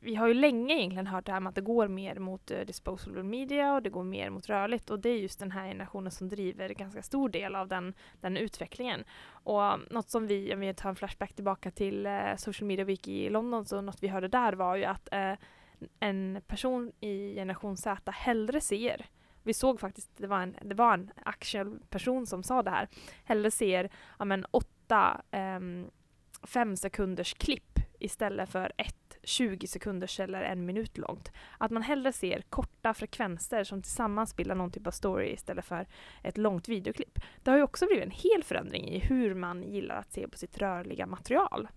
vi 0.00 0.14
har 0.14 0.28
ju 0.28 0.34
länge 0.34 0.74
egentligen 0.74 1.06
hört 1.06 1.26
det 1.26 1.32
här 1.32 1.40
med 1.40 1.48
att 1.48 1.54
det 1.54 1.60
går 1.60 1.88
mer 1.88 2.18
mot 2.18 2.50
eh, 2.50 2.60
disposable 2.60 3.22
media 3.22 3.74
och 3.74 3.82
det 3.82 3.90
går 3.90 4.04
mer 4.04 4.30
mot 4.30 4.48
rörligt 4.48 4.90
och 4.90 4.98
det 4.98 5.08
är 5.08 5.18
just 5.18 5.38
den 5.38 5.50
här 5.50 5.68
generationen 5.68 6.10
som 6.10 6.28
driver 6.28 6.68
ganska 6.68 7.02
stor 7.02 7.28
del 7.28 7.56
av 7.56 7.68
den, 7.68 7.94
den 8.20 8.36
utvecklingen. 8.36 9.04
Och 9.28 9.78
något 9.90 10.10
som 10.10 10.26
vi, 10.26 10.54
om 10.54 10.60
vi 10.60 10.74
tar 10.74 10.88
en 10.88 10.96
flashback 10.96 11.32
tillbaka 11.32 11.70
till 11.70 12.06
eh, 12.06 12.36
Social 12.36 12.66
Media 12.66 12.84
Week 12.84 13.08
i 13.08 13.30
London, 13.30 13.64
så 13.64 13.80
något 13.80 14.02
vi 14.02 14.08
hörde 14.08 14.28
där 14.28 14.52
var 14.52 14.76
ju 14.76 14.84
att 14.84 15.08
eh, 15.12 15.32
en 16.00 16.40
person 16.46 16.92
i 17.00 17.34
generation 17.34 17.76
Z 17.76 18.12
hellre 18.12 18.60
ser 18.60 19.06
vi 19.48 19.54
såg 19.54 19.80
faktiskt, 19.80 20.10
det 20.16 20.26
var 20.26 20.40
en, 20.40 20.56
det 20.62 20.74
var 20.74 20.94
en 20.94 21.10
actual 21.24 21.78
person 21.90 22.26
som 22.26 22.42
sa 22.42 22.62
det 22.62 22.70
här, 22.70 22.88
hellre 23.24 23.50
ser 23.50 23.90
ja, 24.18 24.24
men, 24.24 24.44
åtta 24.50 25.20
um, 25.32 25.90
fem 26.42 26.76
sekunders 26.76 27.34
klipp 27.34 27.78
istället 27.98 28.48
för 28.48 28.72
ett 28.76 29.18
20 29.22 29.66
sekunders 29.66 30.20
eller 30.20 30.42
en 30.42 30.66
minut 30.66 30.98
långt. 30.98 31.32
Att 31.58 31.70
man 31.70 31.82
hellre 31.82 32.12
ser 32.12 32.42
korta 32.42 32.94
frekvenser 32.94 33.64
som 33.64 33.82
tillsammans 33.82 34.36
bildar 34.36 34.54
någon 34.54 34.70
typ 34.70 34.86
av 34.86 34.90
story 34.90 35.26
istället 35.26 35.64
för 35.64 35.86
ett 36.22 36.38
långt 36.38 36.68
videoklipp. 36.68 37.18
Det 37.42 37.50
har 37.50 37.58
ju 37.58 37.64
också 37.64 37.86
blivit 37.86 38.04
en 38.04 38.10
hel 38.10 38.44
förändring 38.44 38.88
i 38.88 38.98
hur 38.98 39.34
man 39.34 39.62
gillar 39.62 39.96
att 39.96 40.12
se 40.12 40.28
på 40.28 40.38
sitt 40.38 40.58
rörliga 40.58 41.06
material. 41.06 41.68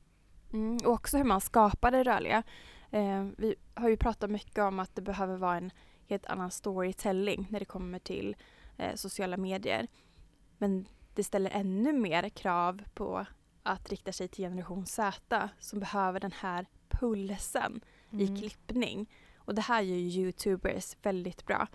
Mm, 0.53 0.77
och 0.85 0.93
också 0.93 1.17
hur 1.17 1.23
man 1.23 1.41
skapar 1.41 1.91
det 1.91 2.03
rörliga. 2.03 2.43
Eh, 2.91 3.27
vi 3.37 3.55
har 3.73 3.89
ju 3.89 3.97
pratat 3.97 4.29
mycket 4.29 4.59
om 4.59 4.79
att 4.79 4.95
det 4.95 5.01
behöver 5.01 5.37
vara 5.37 5.57
en 5.57 5.71
helt 6.07 6.25
annan 6.25 6.51
storytelling 6.51 7.47
när 7.49 7.59
det 7.59 7.65
kommer 7.65 7.99
till 7.99 8.35
eh, 8.77 8.95
sociala 8.95 9.37
medier. 9.37 9.87
Men 10.57 10.85
det 11.15 11.23
ställer 11.23 11.51
ännu 11.51 11.93
mer 11.93 12.29
krav 12.29 12.81
på 12.93 13.25
att 13.63 13.89
rikta 13.89 14.11
sig 14.11 14.27
till 14.27 14.43
generation 14.43 14.85
Z 14.85 15.49
som 15.59 15.79
behöver 15.79 16.19
den 16.19 16.31
här 16.31 16.65
pulsen 16.89 17.81
mm. 18.11 18.21
i 18.21 18.39
klippning. 18.39 19.09
Och 19.37 19.55
det 19.55 19.61
här 19.61 19.81
gör 19.81 19.95
ju 19.95 20.21
Youtubers 20.21 20.97
väldigt 21.01 21.45
bra. 21.45 21.67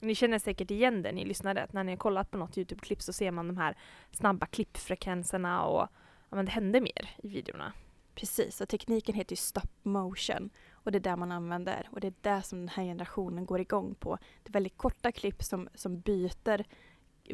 Ni 0.00 0.14
känner 0.14 0.38
säkert 0.38 0.70
igen 0.70 1.02
det, 1.02 1.12
ni 1.12 1.24
lyssnade, 1.24 1.62
att 1.62 1.72
när 1.72 1.84
ni 1.84 1.92
har 1.92 1.96
kollat 1.96 2.30
på 2.30 2.38
något 2.38 2.58
Youtube-klipp 2.58 3.02
så 3.02 3.12
ser 3.12 3.30
man 3.30 3.48
de 3.48 3.56
här 3.56 3.76
snabba 4.10 4.46
klippfrekvenserna 4.46 5.64
och 5.64 5.88
ja, 6.30 6.36
men 6.36 6.44
det 6.44 6.50
händer 6.50 6.80
mer 6.80 7.10
i 7.22 7.28
videorna. 7.28 7.72
Precis, 8.14 8.60
och 8.60 8.68
tekniken 8.68 9.14
heter 9.14 9.32
ju 9.32 9.36
stop 9.36 9.68
motion 9.82 10.50
och 10.72 10.92
det 10.92 10.98
är 10.98 11.00
det 11.00 11.16
man 11.16 11.32
använder 11.32 11.88
och 11.92 12.00
det 12.00 12.06
är 12.06 12.14
det 12.20 12.42
som 12.42 12.58
den 12.58 12.68
här 12.68 12.84
generationen 12.84 13.46
går 13.46 13.60
igång 13.60 13.94
på. 13.94 14.18
Det 14.42 14.50
är 14.50 14.52
väldigt 14.52 14.76
korta 14.76 15.12
klipp 15.12 15.42
som, 15.42 15.68
som 15.74 16.00
byter 16.00 16.64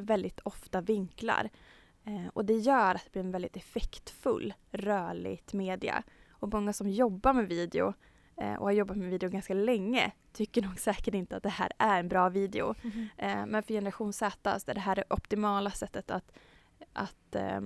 väldigt 0.00 0.40
ofta 0.40 0.80
vinklar. 0.80 1.50
Eh, 2.04 2.26
och 2.32 2.44
det 2.44 2.56
gör 2.56 2.94
att 2.94 3.04
det 3.04 3.12
blir 3.12 3.22
en 3.22 3.30
väldigt 3.30 3.56
effektfull, 3.56 4.54
rörligt 4.70 5.52
media. 5.52 6.02
Och 6.30 6.52
många 6.52 6.72
som 6.72 6.88
jobbar 6.88 7.32
med 7.32 7.48
video 7.48 7.94
eh, 8.36 8.54
och 8.54 8.66
har 8.66 8.72
jobbat 8.72 8.96
med 8.96 9.10
video 9.10 9.30
ganska 9.30 9.54
länge 9.54 10.12
tycker 10.32 10.62
nog 10.62 10.78
säkert 10.78 11.14
inte 11.14 11.36
att 11.36 11.42
det 11.42 11.48
här 11.48 11.72
är 11.78 12.00
en 12.00 12.08
bra 12.08 12.28
video. 12.28 12.74
Mm. 12.82 13.08
Eh, 13.16 13.46
men 13.46 13.62
för 13.62 13.74
generation 13.74 14.12
Z 14.12 14.60
så 14.60 14.70
är 14.70 14.74
det 14.74 14.80
här 14.80 14.96
det 14.96 15.04
optimala 15.10 15.70
sättet 15.70 16.10
att, 16.10 16.32
att 16.92 17.34
eh, 17.34 17.60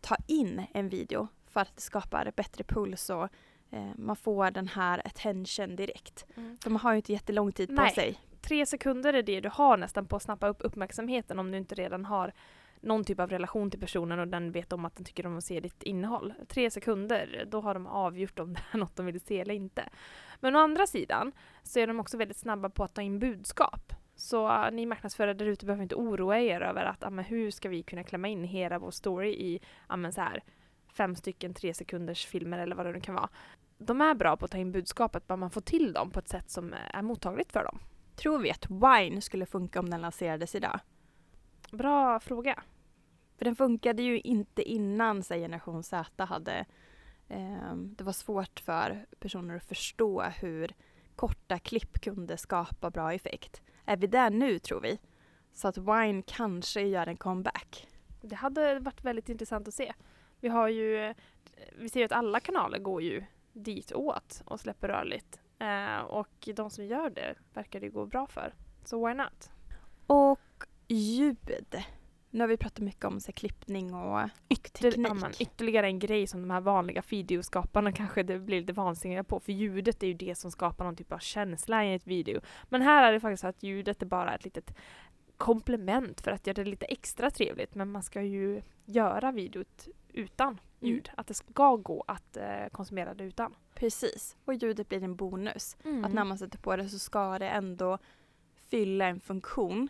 ta 0.00 0.16
in 0.26 0.66
en 0.74 0.88
video 0.88 1.28
för 1.54 1.60
att 1.60 1.76
det 1.76 1.82
skapar 1.82 2.32
bättre 2.36 2.64
puls 2.64 3.10
och 3.10 3.28
eh, 3.70 3.90
man 3.96 4.16
får 4.16 4.50
den 4.50 4.68
här 4.68 5.02
attention 5.06 5.76
direkt. 5.76 6.26
Mm. 6.36 6.56
För 6.62 6.70
man 6.70 6.80
har 6.80 6.92
ju 6.92 6.96
inte 6.96 7.12
jättelång 7.12 7.52
tid 7.52 7.70
Nej. 7.70 7.88
på 7.88 7.94
sig. 7.94 8.20
Tre 8.40 8.66
sekunder 8.66 9.14
är 9.14 9.22
det 9.22 9.40
du 9.40 9.48
har 9.52 9.76
nästan 9.76 10.06
på 10.06 10.16
att 10.16 10.22
snappa 10.22 10.48
upp 10.48 10.58
uppmärksamheten 10.60 11.38
om 11.38 11.50
du 11.50 11.58
inte 11.58 11.74
redan 11.74 12.04
har 12.04 12.32
någon 12.80 13.04
typ 13.04 13.20
av 13.20 13.30
relation 13.30 13.70
till 13.70 13.80
personen 13.80 14.18
och 14.18 14.28
den 14.28 14.52
vet 14.52 14.72
om 14.72 14.84
att 14.84 14.96
den 14.96 15.04
tycker 15.04 15.26
om 15.26 15.38
att 15.38 15.44
se 15.44 15.60
ditt 15.60 15.82
innehåll. 15.82 16.34
Tre 16.48 16.70
sekunder, 16.70 17.44
då 17.50 17.60
har 17.60 17.74
de 17.74 17.86
avgjort 17.86 18.38
om 18.38 18.52
det 18.54 18.60
är 18.72 18.78
något 18.78 18.96
de 18.96 19.06
vill 19.06 19.20
se 19.20 19.40
eller 19.40 19.54
inte. 19.54 19.88
Men 20.40 20.56
å 20.56 20.58
andra 20.58 20.86
sidan 20.86 21.32
så 21.62 21.80
är 21.80 21.86
de 21.86 22.00
också 22.00 22.16
väldigt 22.16 22.36
snabba 22.36 22.70
på 22.70 22.84
att 22.84 22.94
ta 22.94 23.02
in 23.02 23.18
budskap. 23.18 23.92
Så 24.16 24.48
uh, 24.48 24.70
ni 24.72 24.86
marknadsförare 24.86 25.34
där 25.34 25.46
ute 25.46 25.66
behöver 25.66 25.82
inte 25.82 25.94
oroa 25.94 26.40
er 26.40 26.60
över 26.60 26.84
att 26.84 27.04
uh, 27.04 27.20
hur 27.20 27.50
ska 27.50 27.68
vi 27.68 27.82
kunna 27.82 28.04
klämma 28.04 28.28
in 28.28 28.44
hela 28.44 28.78
vår 28.78 28.90
story 28.90 29.30
i 29.30 29.60
uh, 29.96 30.10
så 30.10 30.20
här, 30.20 30.42
fem 30.96 31.16
stycken 31.16 31.54
tre 31.54 31.74
sekunders 31.74 32.26
filmer 32.26 32.58
eller 32.58 32.76
vad 32.76 32.86
det 32.86 32.92
nu 32.92 33.00
kan 33.00 33.14
vara. 33.14 33.28
De 33.78 34.00
är 34.00 34.14
bra 34.14 34.36
på 34.36 34.44
att 34.44 34.50
ta 34.50 34.58
in 34.58 34.72
budskapet, 34.72 35.26
bara 35.26 35.36
man 35.36 35.50
får 35.50 35.60
till 35.60 35.92
dem 35.92 36.10
på 36.10 36.18
ett 36.18 36.28
sätt 36.28 36.50
som 36.50 36.74
är 36.90 37.02
mottagligt 37.02 37.52
för 37.52 37.64
dem. 37.64 37.78
Tror 38.16 38.38
vi 38.38 38.50
att 38.50 38.70
Wine 38.70 39.20
skulle 39.20 39.46
funka 39.46 39.80
om 39.80 39.90
den 39.90 40.00
lanserades 40.00 40.54
idag? 40.54 40.80
Bra 41.70 42.20
fråga. 42.20 42.62
För 43.38 43.44
den 43.44 43.56
funkade 43.56 44.02
ju 44.02 44.20
inte 44.20 44.62
innan 44.62 45.22
säg 45.22 45.40
generation 45.40 45.82
Z 45.82 46.24
hade 46.24 46.64
eh, 47.28 47.74
det 47.74 48.04
var 48.04 48.12
svårt 48.12 48.60
för 48.60 49.06
personer 49.18 49.56
att 49.56 49.64
förstå 49.64 50.22
hur 50.22 50.74
korta 51.16 51.58
klipp 51.58 52.00
kunde 52.00 52.36
skapa 52.36 52.90
bra 52.90 53.12
effekt. 53.12 53.62
Är 53.84 53.96
vi 53.96 54.06
där 54.06 54.30
nu 54.30 54.58
tror 54.58 54.80
vi? 54.80 54.98
Så 55.52 55.68
att 55.68 55.78
Wine 55.78 56.22
kanske 56.26 56.80
gör 56.80 57.06
en 57.06 57.16
comeback. 57.16 57.88
Det 58.20 58.34
hade 58.34 58.78
varit 58.78 59.04
väldigt 59.04 59.28
intressant 59.28 59.68
att 59.68 59.74
se. 59.74 59.92
Vi 60.44 60.50
har 60.50 60.68
ju, 60.68 61.14
vi 61.72 61.88
ser 61.88 62.00
ju 62.00 62.04
att 62.06 62.12
alla 62.12 62.40
kanaler 62.40 62.78
går 62.78 63.02
ju 63.02 63.24
ditåt 63.52 64.42
och 64.44 64.60
släpper 64.60 64.88
rörligt. 64.88 65.40
Eh, 65.58 65.98
och 65.98 66.48
de 66.54 66.70
som 66.70 66.84
gör 66.84 67.10
det 67.10 67.34
verkar 67.54 67.80
det 67.80 67.88
gå 67.88 68.06
bra 68.06 68.26
för. 68.26 68.54
Så 68.84 69.06
why 69.06 69.14
not? 69.14 69.50
Och 70.06 70.64
ljud. 70.88 71.76
Nu 72.30 72.40
har 72.40 72.48
vi 72.48 72.56
pratat 72.56 72.78
mycket 72.78 73.04
om 73.04 73.20
så 73.20 73.32
klippning 73.32 73.94
och, 73.94 74.28
Ytter. 74.48 75.10
Amen, 75.10 75.32
ytterligare 75.40 75.86
en 75.86 75.98
grej 75.98 76.26
som 76.26 76.40
de 76.40 76.50
här 76.50 76.60
vanliga 76.60 77.02
videoskaparna 77.08 77.92
kanske 78.02 78.22
det 78.22 78.38
blir 78.38 78.60
lite 78.60 78.72
vansinniga 78.72 79.24
på. 79.24 79.40
För 79.40 79.52
ljudet 79.52 80.02
är 80.02 80.06
ju 80.06 80.14
det 80.14 80.34
som 80.34 80.50
skapar 80.50 80.84
någon 80.84 80.96
typ 80.96 81.12
av 81.12 81.18
känsla 81.18 81.84
i 81.84 81.94
ett 81.94 82.06
video. 82.06 82.40
Men 82.64 82.82
här 82.82 83.08
är 83.08 83.12
det 83.12 83.20
faktiskt 83.20 83.40
så 83.40 83.46
att 83.46 83.62
ljudet 83.62 84.02
är 84.02 84.06
bara 84.06 84.34
ett 84.34 84.44
litet 84.44 84.74
komplement 85.44 86.20
för 86.20 86.30
att 86.30 86.46
göra 86.46 86.64
det 86.64 86.70
lite 86.70 86.86
extra 86.86 87.30
trevligt. 87.30 87.74
Men 87.74 87.90
man 87.90 88.02
ska 88.02 88.22
ju 88.22 88.62
göra 88.84 89.32
videot 89.32 89.88
utan 90.08 90.48
mm. 90.48 90.60
ljud. 90.80 91.08
Mm. 91.08 91.14
Att 91.16 91.26
det 91.26 91.34
ska 91.34 91.76
gå 91.76 92.04
att 92.06 92.36
eh, 92.36 92.66
konsumera 92.72 93.14
det 93.14 93.24
utan. 93.24 93.54
Precis. 93.74 94.36
Och 94.44 94.54
ljudet 94.54 94.88
blir 94.88 95.02
en 95.02 95.16
bonus. 95.16 95.76
Mm. 95.84 96.04
Att 96.04 96.12
när 96.12 96.24
man 96.24 96.38
sätter 96.38 96.58
på 96.58 96.76
det 96.76 96.88
så 96.88 96.98
ska 96.98 97.38
det 97.38 97.48
ändå 97.48 97.98
fylla 98.54 99.06
en 99.06 99.20
funktion. 99.20 99.88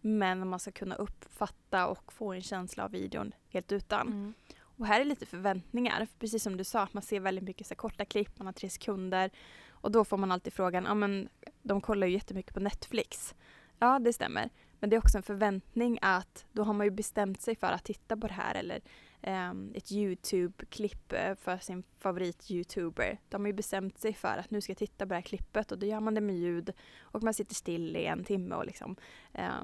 Men 0.00 0.48
man 0.48 0.58
ska 0.58 0.72
kunna 0.72 0.94
uppfatta 0.94 1.88
och 1.88 2.12
få 2.12 2.32
en 2.32 2.42
känsla 2.42 2.84
av 2.84 2.90
videon 2.90 3.34
helt 3.48 3.72
utan. 3.72 4.06
Mm. 4.06 4.34
Och 4.60 4.86
här 4.86 5.00
är 5.00 5.04
lite 5.04 5.26
förväntningar. 5.26 6.06
För 6.06 6.18
precis 6.18 6.42
som 6.42 6.56
du 6.56 6.64
sa, 6.64 6.88
man 6.92 7.02
ser 7.02 7.20
väldigt 7.20 7.44
mycket 7.44 7.66
så 7.66 7.74
korta 7.74 8.04
klipp, 8.04 8.38
man 8.38 8.46
har 8.46 8.52
tre 8.52 8.70
sekunder. 8.70 9.30
Och 9.70 9.90
då 9.90 10.04
får 10.04 10.16
man 10.16 10.32
alltid 10.32 10.52
frågan, 10.52 10.84
ja 10.84 10.94
men 10.94 11.28
de 11.62 11.80
kollar 11.80 12.06
ju 12.06 12.12
jättemycket 12.12 12.54
på 12.54 12.60
Netflix. 12.60 13.34
Ja, 13.78 13.98
det 13.98 14.12
stämmer. 14.12 14.50
Men 14.82 14.90
det 14.90 14.96
är 14.96 14.98
också 14.98 15.16
en 15.16 15.22
förväntning 15.22 15.98
att 16.02 16.46
då 16.52 16.62
har 16.62 16.72
man 16.72 16.86
ju 16.86 16.90
bestämt 16.90 17.42
sig 17.42 17.56
för 17.56 17.66
att 17.66 17.84
titta 17.84 18.16
på 18.16 18.26
det 18.26 18.34
här 18.34 18.54
eller 18.54 18.80
um, 19.50 19.72
ett 19.74 19.92
Youtube-klipp 19.92 21.12
eh, 21.12 21.34
för 21.34 21.58
sin 21.58 21.82
favorit-youtuber. 21.98 23.18
De 23.28 23.42
har 23.42 23.46
ju 23.46 23.52
bestämt 23.52 23.98
sig 23.98 24.14
för 24.14 24.38
att 24.38 24.50
nu 24.50 24.60
ska 24.60 24.70
jag 24.70 24.78
titta 24.78 25.04
på 25.04 25.08
det 25.08 25.14
här 25.14 25.22
klippet 25.22 25.72
och 25.72 25.78
då 25.78 25.86
gör 25.86 26.00
man 26.00 26.14
det 26.14 26.20
med 26.20 26.36
ljud 26.36 26.72
och 27.00 27.22
man 27.22 27.34
sitter 27.34 27.54
still 27.54 27.96
i 27.96 28.06
en 28.06 28.24
timme 28.24 28.54
och 28.54 28.66
liksom 28.66 28.96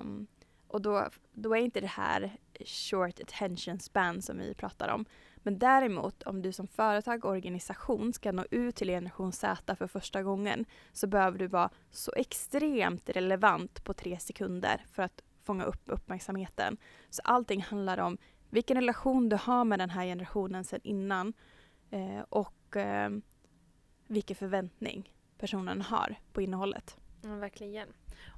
um, 0.01 0.27
och 0.69 0.83
då, 0.83 1.09
då 1.33 1.57
är 1.57 1.61
inte 1.61 1.81
det 1.81 1.87
här 1.87 2.39
short 2.67 3.21
attention 3.21 3.79
span 3.79 4.23
som 4.23 4.39
vi 4.39 4.55
pratar 4.55 4.89
om. 4.89 5.05
Men 5.37 5.59
däremot 5.59 6.23
om 6.23 6.43
du 6.43 6.53
som 6.53 6.67
företag 6.67 7.25
och 7.25 7.31
organisation 7.31 8.13
ska 8.13 8.33
nå 8.33 8.45
ut 8.51 8.77
till 8.77 8.89
generation 8.89 9.33
Z 9.33 9.77
för 9.77 9.87
första 9.87 10.23
gången 10.23 10.65
så 10.93 11.07
behöver 11.07 11.39
du 11.39 11.47
vara 11.47 11.71
så 11.91 12.13
extremt 12.17 13.09
relevant 13.09 13.85
på 13.85 13.95
tre 13.95 14.19
sekunder 14.19 14.85
för 14.93 15.03
att 15.03 15.23
fånga 15.45 15.65
upp 15.65 15.83
uppmärksamheten. 15.87 16.77
Så 17.11 17.23
allting 17.25 17.63
handlar 17.63 17.99
om 17.99 18.19
vilken 18.51 18.77
relation 18.77 19.29
du 19.29 19.37
har 19.37 19.65
med 19.65 19.79
den 19.79 19.91
här 19.91 20.05
generationen 20.05 20.65
sedan 20.65 20.81
innan 20.83 21.33
eh, 21.91 22.21
och 22.29 22.77
eh, 22.77 23.11
vilken 24.07 24.37
förväntning 24.37 25.15
personen 25.39 25.83
har 25.83 26.17
på 26.33 26.43
innehållet. 26.43 26.97
Ja, 27.23 27.35
verkligen. 27.35 27.89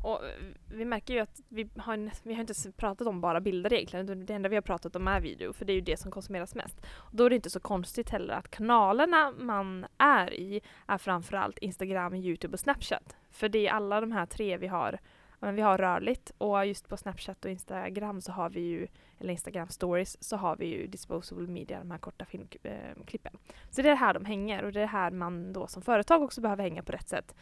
Och 0.02 0.24
eh, 0.26 0.30
vi 0.68 0.84
märker 0.84 1.14
ju 1.14 1.20
att 1.20 1.40
vi 1.48 1.68
har, 1.76 2.10
vi 2.22 2.34
har 2.34 2.40
inte 2.40 2.72
pratat 2.76 3.06
om 3.06 3.20
bara 3.20 3.40
bilder 3.40 3.72
egentligen. 3.72 4.26
Det 4.26 4.34
enda 4.34 4.48
vi 4.48 4.56
har 4.56 4.62
pratat 4.62 4.96
om 4.96 5.08
är 5.08 5.20
video, 5.20 5.52
för 5.52 5.64
det 5.64 5.72
är 5.72 5.74
ju 5.74 5.80
det 5.80 5.96
som 5.96 6.10
konsumeras 6.10 6.54
mest. 6.54 6.80
Och 6.86 7.16
då 7.16 7.24
är 7.24 7.30
det 7.30 7.36
inte 7.36 7.50
så 7.50 7.60
konstigt 7.60 8.10
heller 8.10 8.34
att 8.34 8.50
kanalerna 8.50 9.32
man 9.38 9.86
är 9.98 10.34
i 10.34 10.60
är 10.86 10.98
framförallt 10.98 11.58
Instagram, 11.58 12.14
Youtube 12.14 12.52
och 12.52 12.60
Snapchat. 12.60 13.16
För 13.30 13.48
det 13.48 13.66
är 13.66 13.72
alla 13.72 14.00
de 14.00 14.12
här 14.12 14.26
tre 14.26 14.56
vi 14.56 14.66
har 14.66 15.00
men 15.40 15.54
vi 15.54 15.62
har 15.62 15.78
rörligt 15.78 16.32
och 16.38 16.66
just 16.66 16.88
på 16.88 16.96
Snapchat 16.96 17.44
och 17.44 17.50
Instagram 17.50 18.20
så 18.20 18.32
har 18.32 18.50
vi 18.50 18.60
ju, 18.60 18.86
eller 19.18 19.32
Instagram 19.32 19.68
stories, 19.68 20.24
så 20.24 20.36
har 20.36 20.56
vi 20.56 20.66
ju 20.66 20.86
disposable 20.86 21.46
media, 21.46 21.78
de 21.78 21.90
här 21.90 21.98
korta 21.98 22.24
filmklippen. 22.24 23.32
Eh, 23.34 23.54
så 23.70 23.82
det 23.82 23.90
är 23.90 23.96
här 23.96 24.14
de 24.14 24.24
hänger 24.24 24.64
och 24.64 24.72
det 24.72 24.80
är 24.80 24.86
här 24.86 25.10
man 25.10 25.52
då 25.52 25.66
som 25.66 25.82
företag 25.82 26.22
också 26.22 26.40
behöver 26.40 26.62
hänga 26.62 26.82
på 26.82 26.92
rätt 26.92 27.08
sätt 27.08 27.34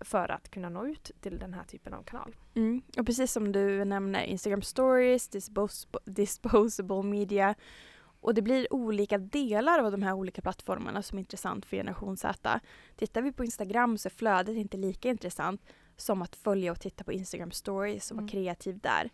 för 0.00 0.30
att 0.30 0.50
kunna 0.50 0.68
nå 0.68 0.86
ut 0.86 1.10
till 1.20 1.38
den 1.38 1.54
här 1.54 1.64
typen 1.64 1.94
av 1.94 2.02
kanal. 2.02 2.36
Mm. 2.54 2.82
Och 2.98 3.06
precis 3.06 3.32
som 3.32 3.52
du 3.52 3.84
nämner, 3.84 4.22
Instagram 4.22 4.62
stories, 4.62 5.28
disposable, 5.28 6.00
disposable 6.04 7.02
media 7.02 7.54
och 8.22 8.34
det 8.34 8.42
blir 8.42 8.72
olika 8.72 9.18
delar 9.18 9.78
av 9.78 9.92
de 9.92 10.02
här 10.02 10.12
olika 10.12 10.42
plattformarna 10.42 11.02
som 11.02 11.18
är 11.18 11.20
intressant 11.20 11.66
för 11.66 11.76
generation 11.76 12.16
Z. 12.16 12.60
Tittar 12.96 13.22
vi 13.22 13.32
på 13.32 13.44
Instagram 13.44 13.98
så 13.98 14.08
är 14.08 14.10
flödet 14.10 14.56
inte 14.56 14.76
lika 14.76 15.08
intressant 15.08 15.62
som 15.96 16.22
att 16.22 16.36
följa 16.36 16.72
och 16.72 16.80
titta 16.80 17.04
på 17.04 17.12
Instagram 17.12 17.50
stories 17.50 18.10
och 18.10 18.16
vara 18.16 18.22
mm. 18.22 18.28
kreativ 18.28 18.78
där. 18.78 19.10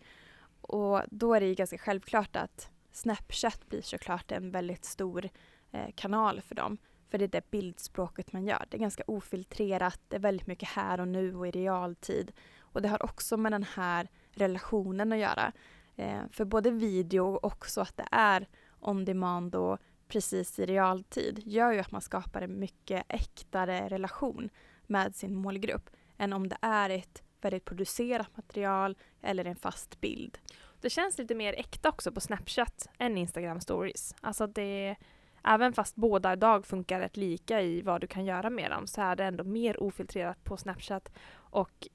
Och 0.60 1.02
då 1.10 1.34
är 1.34 1.40
det 1.40 1.46
ju 1.46 1.54
ganska 1.54 1.78
självklart 1.78 2.36
att 2.36 2.70
Snapchat 2.92 3.68
blir 3.68 3.82
såklart 3.82 4.32
en 4.32 4.50
väldigt 4.50 4.84
stor 4.84 5.28
eh, 5.70 5.90
kanal 5.94 6.40
för 6.40 6.54
dem. 6.54 6.78
För 7.08 7.18
det 7.18 7.24
är 7.24 7.28
det 7.28 7.50
bildspråket 7.50 8.32
man 8.32 8.44
gör. 8.44 8.66
Det 8.70 8.76
är 8.76 8.80
ganska 8.80 9.02
ofiltrerat, 9.06 10.00
det 10.08 10.16
är 10.16 10.20
väldigt 10.20 10.46
mycket 10.46 10.68
här 10.68 11.00
och 11.00 11.08
nu 11.08 11.36
och 11.36 11.46
i 11.46 11.50
realtid. 11.50 12.32
Och 12.58 12.82
det 12.82 12.88
har 12.88 13.02
också 13.02 13.36
med 13.36 13.52
den 13.52 13.66
här 13.74 14.08
relationen 14.30 15.12
att 15.12 15.18
göra. 15.18 15.52
Eh, 15.96 16.20
för 16.30 16.44
både 16.44 16.70
video 16.70 17.24
och 17.24 17.44
också 17.44 17.80
att 17.80 17.96
det 17.96 18.08
är 18.10 18.48
on 18.80 19.04
demand 19.04 19.54
och 19.54 19.78
precis 20.08 20.58
i 20.58 20.66
realtid 20.66 21.42
gör 21.44 21.72
ju 21.72 21.78
att 21.78 21.90
man 21.90 22.00
skapar 22.00 22.42
en 22.42 22.60
mycket 22.60 23.04
äktare 23.08 23.88
relation 23.88 24.50
med 24.86 25.14
sin 25.14 25.34
målgrupp 25.34 25.90
än 26.18 26.32
om 26.32 26.48
det 26.48 26.58
är 26.60 26.90
ett 26.90 27.22
väldigt 27.40 27.64
producerat 27.64 28.36
material 28.36 28.96
eller 29.22 29.44
en 29.44 29.56
fast 29.56 30.00
bild. 30.00 30.38
Det 30.80 30.90
känns 30.90 31.18
lite 31.18 31.34
mer 31.34 31.52
äkta 31.52 31.88
också 31.88 32.12
på 32.12 32.20
Snapchat 32.20 32.88
än 32.98 33.18
Instagram 33.18 33.60
stories. 33.60 34.14
Alltså 34.20 34.46
det, 34.46 34.96
även 35.44 35.72
fast 35.72 35.96
båda 35.96 36.32
idag 36.32 36.66
funkar 36.66 37.00
rätt 37.00 37.16
lika 37.16 37.62
i 37.62 37.82
vad 37.82 38.00
du 38.00 38.06
kan 38.06 38.24
göra 38.24 38.50
med 38.50 38.70
dem 38.70 38.86
så 38.86 39.00
är 39.00 39.16
det 39.16 39.24
ändå 39.24 39.44
mer 39.44 39.82
ofiltrerat 39.82 40.44
på 40.44 40.56
Snapchat 40.56 41.12
och 41.34 41.88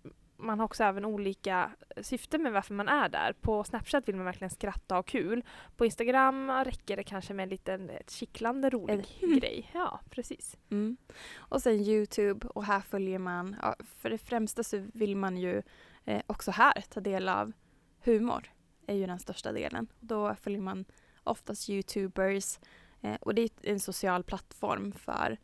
man 0.44 0.60
har 0.60 0.66
också 0.66 0.84
även 0.84 1.06
olika 1.06 1.72
syften 2.02 2.44
med 2.44 2.54
varför 2.54 2.74
man 2.74 2.90
är 2.90 3.10
där. 3.10 3.34
På 3.42 3.64
Snapchat 3.64 4.08
vill 4.08 4.16
man 4.16 4.26
verkligen 4.26 4.50
skratta 4.50 4.96
och 4.96 4.98
ha 4.98 5.04
kul. 5.04 5.44
På 5.76 5.86
Instagram 5.86 6.52
räcker 6.52 6.98
det 6.98 7.04
kanske 7.04 7.34
med 7.34 7.44
en 7.44 7.50
liten 7.50 7.90
ett 7.90 8.12
kittlande 8.12 8.70
rolig 8.70 9.06
mm. 9.22 9.40
grej. 9.40 9.72
Ja, 9.74 10.00
precis. 10.10 10.58
Mm. 10.72 10.98
Och 11.36 11.62
sen 11.62 11.74
Youtube 11.74 12.48
och 12.48 12.66
här 12.66 12.82
följer 12.82 13.20
man, 13.20 13.56
ja, 13.62 13.76
för 13.98 14.10
det 14.10 14.18
främsta 14.18 14.64
så 14.64 14.86
vill 14.94 15.18
man 15.18 15.38
ju 15.38 15.62
eh, 16.06 16.22
också 16.28 16.52
här 16.52 16.84
ta 16.90 17.00
del 17.00 17.30
av 17.30 17.52
humor. 18.04 18.52
är 18.88 18.96
ju 18.96 19.08
den 19.08 19.20
största 19.20 19.52
delen. 19.52 19.88
Då 20.00 20.36
följer 20.36 20.62
man 20.62 20.86
oftast 21.24 21.70
Youtubers 21.70 22.60
eh, 23.04 23.16
och 23.22 23.36
det 23.36 23.42
är 23.42 23.50
en 23.62 23.80
social 23.80 24.24
plattform 24.24 24.92
för, 24.92 25.38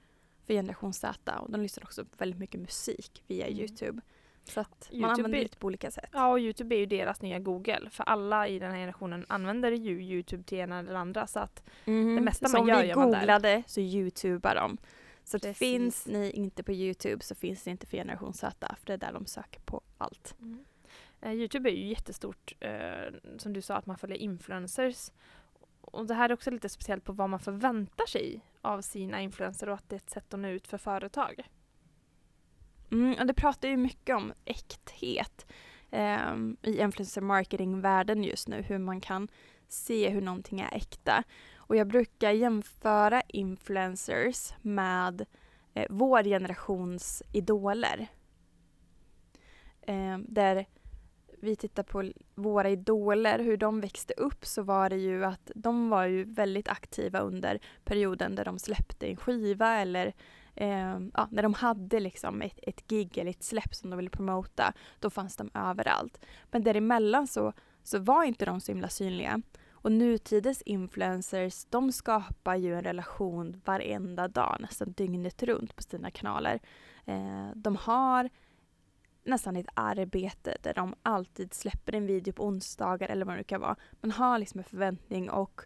för 0.46 0.54
generation 0.54 0.94
Z 0.94 1.40
och 1.40 1.52
de 1.52 1.62
lyssnar 1.62 1.84
också 1.84 2.06
väldigt 2.18 2.40
mycket 2.40 2.62
musik 2.62 3.24
via 3.28 3.48
mm. 3.48 3.60
Youtube. 3.60 4.02
Så 4.44 4.60
att 4.60 4.90
man 4.94 5.10
använder 5.10 5.40
det 5.40 5.60
på 5.60 5.68
olika 5.68 5.92
sätt. 5.92 6.10
Ja, 6.14 6.32
och 6.32 6.40
Youtube 6.40 6.76
är 6.76 6.80
ju 6.80 6.86
deras 6.86 7.22
nya 7.22 7.40
Google. 7.40 7.90
För 7.92 8.04
alla 8.04 8.48
i 8.48 8.60
den 8.60 8.72
här 8.72 8.78
generationen 8.78 9.26
använder 9.30 9.72
ju 9.72 10.02
Youtube 10.02 10.44
till 10.44 10.58
ena 10.58 10.80
eller 10.80 10.96
andra. 10.96 11.28
Så 11.28 11.40
att 11.40 11.64
mm. 11.86 12.16
det 12.16 12.22
mesta 12.22 12.48
så 12.48 12.58
man 12.58 12.68
gör 12.68 12.84
gör 12.84 12.96
man 12.96 13.12
där. 13.12 13.20
googlade 13.20 13.64
så 13.68 13.80
youtubar 13.80 14.56
de. 14.56 14.78
Så 15.24 15.38
att 15.38 15.58
finns 15.58 16.08
ni 16.08 16.32
inte 16.32 16.64
på 16.64 16.72
Youtube 16.72 17.24
så 17.24 17.36
finns 17.36 17.64
det 17.64 17.72
inte 17.72 17.86
för 17.86 17.98
generation 17.98 18.34
Z. 18.34 18.76
För 18.80 18.86
det 18.86 18.94
är 18.94 18.98
där 18.98 19.14
de 19.14 19.26
söker 19.26 19.60
på 19.60 19.82
allt. 19.98 20.36
Mm. 20.42 20.66
Uh, 21.26 21.34
Youtube 21.34 21.70
är 21.70 21.74
ju 21.74 21.88
jättestort. 21.88 22.54
Uh, 22.66 23.38
som 23.38 23.54
du 23.54 23.62
sa 23.62 23.76
att 23.76 23.86
man 23.86 23.98
följer 23.98 24.18
influencers. 24.18 25.12
Och 25.92 26.08
det 26.08 26.14
här 26.14 26.30
är 26.30 26.34
också 26.34 26.52
lite 26.52 26.70
speciellt 26.70 27.04
på 27.04 27.14
vad 27.14 27.30
man 27.30 27.40
förväntar 27.40 28.06
sig 28.06 28.46
av 28.62 28.82
sina 28.82 29.22
influencers 29.22 29.68
och 29.68 29.74
att 29.74 29.90
det 29.90 29.96
är 29.96 29.98
ett 29.98 30.10
sätt 30.10 30.34
att 30.34 30.40
nå 30.40 30.48
ut 30.48 30.68
för 30.68 30.78
företag. 30.78 31.50
Mm, 32.92 33.20
och 33.20 33.26
det 33.26 33.34
pratar 33.34 33.68
ju 33.68 33.78
mycket 33.78 34.16
om 34.16 34.34
äkthet 34.46 35.46
eh, 35.92 36.36
i 36.62 36.82
influencer 36.82 37.22
marketing-världen 37.22 38.24
just 38.24 38.48
nu, 38.48 38.62
hur 38.62 38.78
man 38.78 39.02
kan 39.02 39.28
se 39.68 40.10
hur 40.10 40.22
någonting 40.22 40.60
är 40.60 40.76
äkta. 40.76 41.24
Och 41.56 41.76
jag 41.76 41.88
brukar 41.88 42.32
jämföra 42.32 43.22
influencers 43.28 44.54
med 44.62 45.26
eh, 45.74 45.86
vår 45.90 46.24
generations 46.24 47.24
idoler. 47.34 48.08
Eh, 49.82 50.18
där 50.18 50.66
vi 51.42 51.56
tittar 51.56 51.84
på 51.84 52.12
våra 52.36 52.70
idoler, 52.70 53.40
hur 53.40 53.58
de 53.58 53.82
växte 53.82 54.14
upp 54.14 54.46
så 54.46 54.62
var 54.62 54.90
det 54.90 54.98
ju 54.98 55.26
att 55.26 55.52
de 55.56 55.90
var 55.90 56.06
ju 56.06 56.24
väldigt 56.24 56.68
aktiva 56.68 57.20
under 57.20 57.60
perioden 57.84 58.36
där 58.36 58.46
de 58.46 58.60
släppte 58.60 59.08
en 59.08 59.18
skiva 59.18 59.78
eller 59.78 60.14
eh, 60.56 61.00
ja, 61.14 61.28
när 61.32 61.44
de 61.44 61.54
hade 61.54 62.00
liksom 62.00 62.42
ett, 62.42 62.60
ett 62.64 62.88
gig 62.88 63.18
eller 63.18 63.32
ett 63.32 63.44
släpp 63.44 63.76
som 63.76 63.90
de 63.90 63.98
ville 63.98 64.10
promota, 64.10 64.74
då 65.00 65.10
fanns 65.10 65.36
de 65.36 65.50
överallt. 65.54 66.26
Men 66.52 66.64
däremellan 66.64 67.28
så, 67.28 67.54
så 67.84 68.00
var 68.00 68.24
inte 68.24 68.46
de 68.46 68.62
så 68.62 68.72
himla 68.72 68.90
synliga. 68.90 69.42
Och 69.82 69.92
nutidens 69.92 70.62
influencers, 70.62 71.66
de 71.70 71.92
skapar 71.92 72.56
ju 72.56 72.76
en 72.76 72.84
relation 72.84 73.62
varenda 73.66 74.28
dag, 74.28 74.58
nästan 74.60 74.92
dygnet 74.92 75.44
runt 75.44 75.76
på 75.76 75.84
sina 75.84 76.12
kanaler. 76.12 76.60
Eh, 77.06 77.50
de 77.56 77.76
har 77.76 78.30
nästan 79.24 79.56
ett 79.56 79.70
arbete 79.74 80.58
där 80.62 80.74
de 80.74 80.96
alltid 81.04 81.54
släpper 81.54 81.96
en 81.96 82.06
video 82.06 82.34
på 82.34 82.46
onsdagar 82.46 83.10
eller 83.10 83.26
vad 83.26 83.38
det 83.38 83.44
kan 83.44 83.62
vara. 83.62 83.76
Man 84.02 84.12
har 84.12 84.40
liksom 84.40 84.60
en 84.60 84.64
förväntning 84.64 85.30
och 85.30 85.62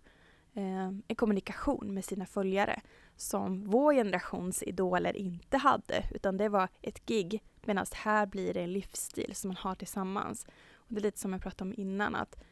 eh, 0.54 0.88
en 1.08 1.16
kommunikation 1.16 1.94
med 1.94 2.06
sina 2.06 2.26
följare 2.26 2.82
som 3.16 3.70
vår 3.70 3.94
generations 3.94 4.64
idoler 4.64 5.18
inte 5.18 5.58
hade 5.58 6.04
utan 6.12 6.38
det 6.38 6.50
var 6.50 6.68
ett 6.82 7.06
gig 7.06 7.44
medan 7.62 7.86
här 7.94 8.26
blir 8.26 8.54
det 8.54 8.62
en 8.62 8.74
livsstil 8.74 9.36
som 9.36 9.48
man 9.48 9.58
har 9.58 9.76
tillsammans. 9.76 10.46
Och 10.76 10.94
det 10.94 11.00
är 11.00 11.04
lite 11.04 11.20
som 11.20 11.34
jag 11.34 11.42
pratade 11.42 11.70
om 11.70 11.74
innan 11.78 12.16
att 12.16 12.44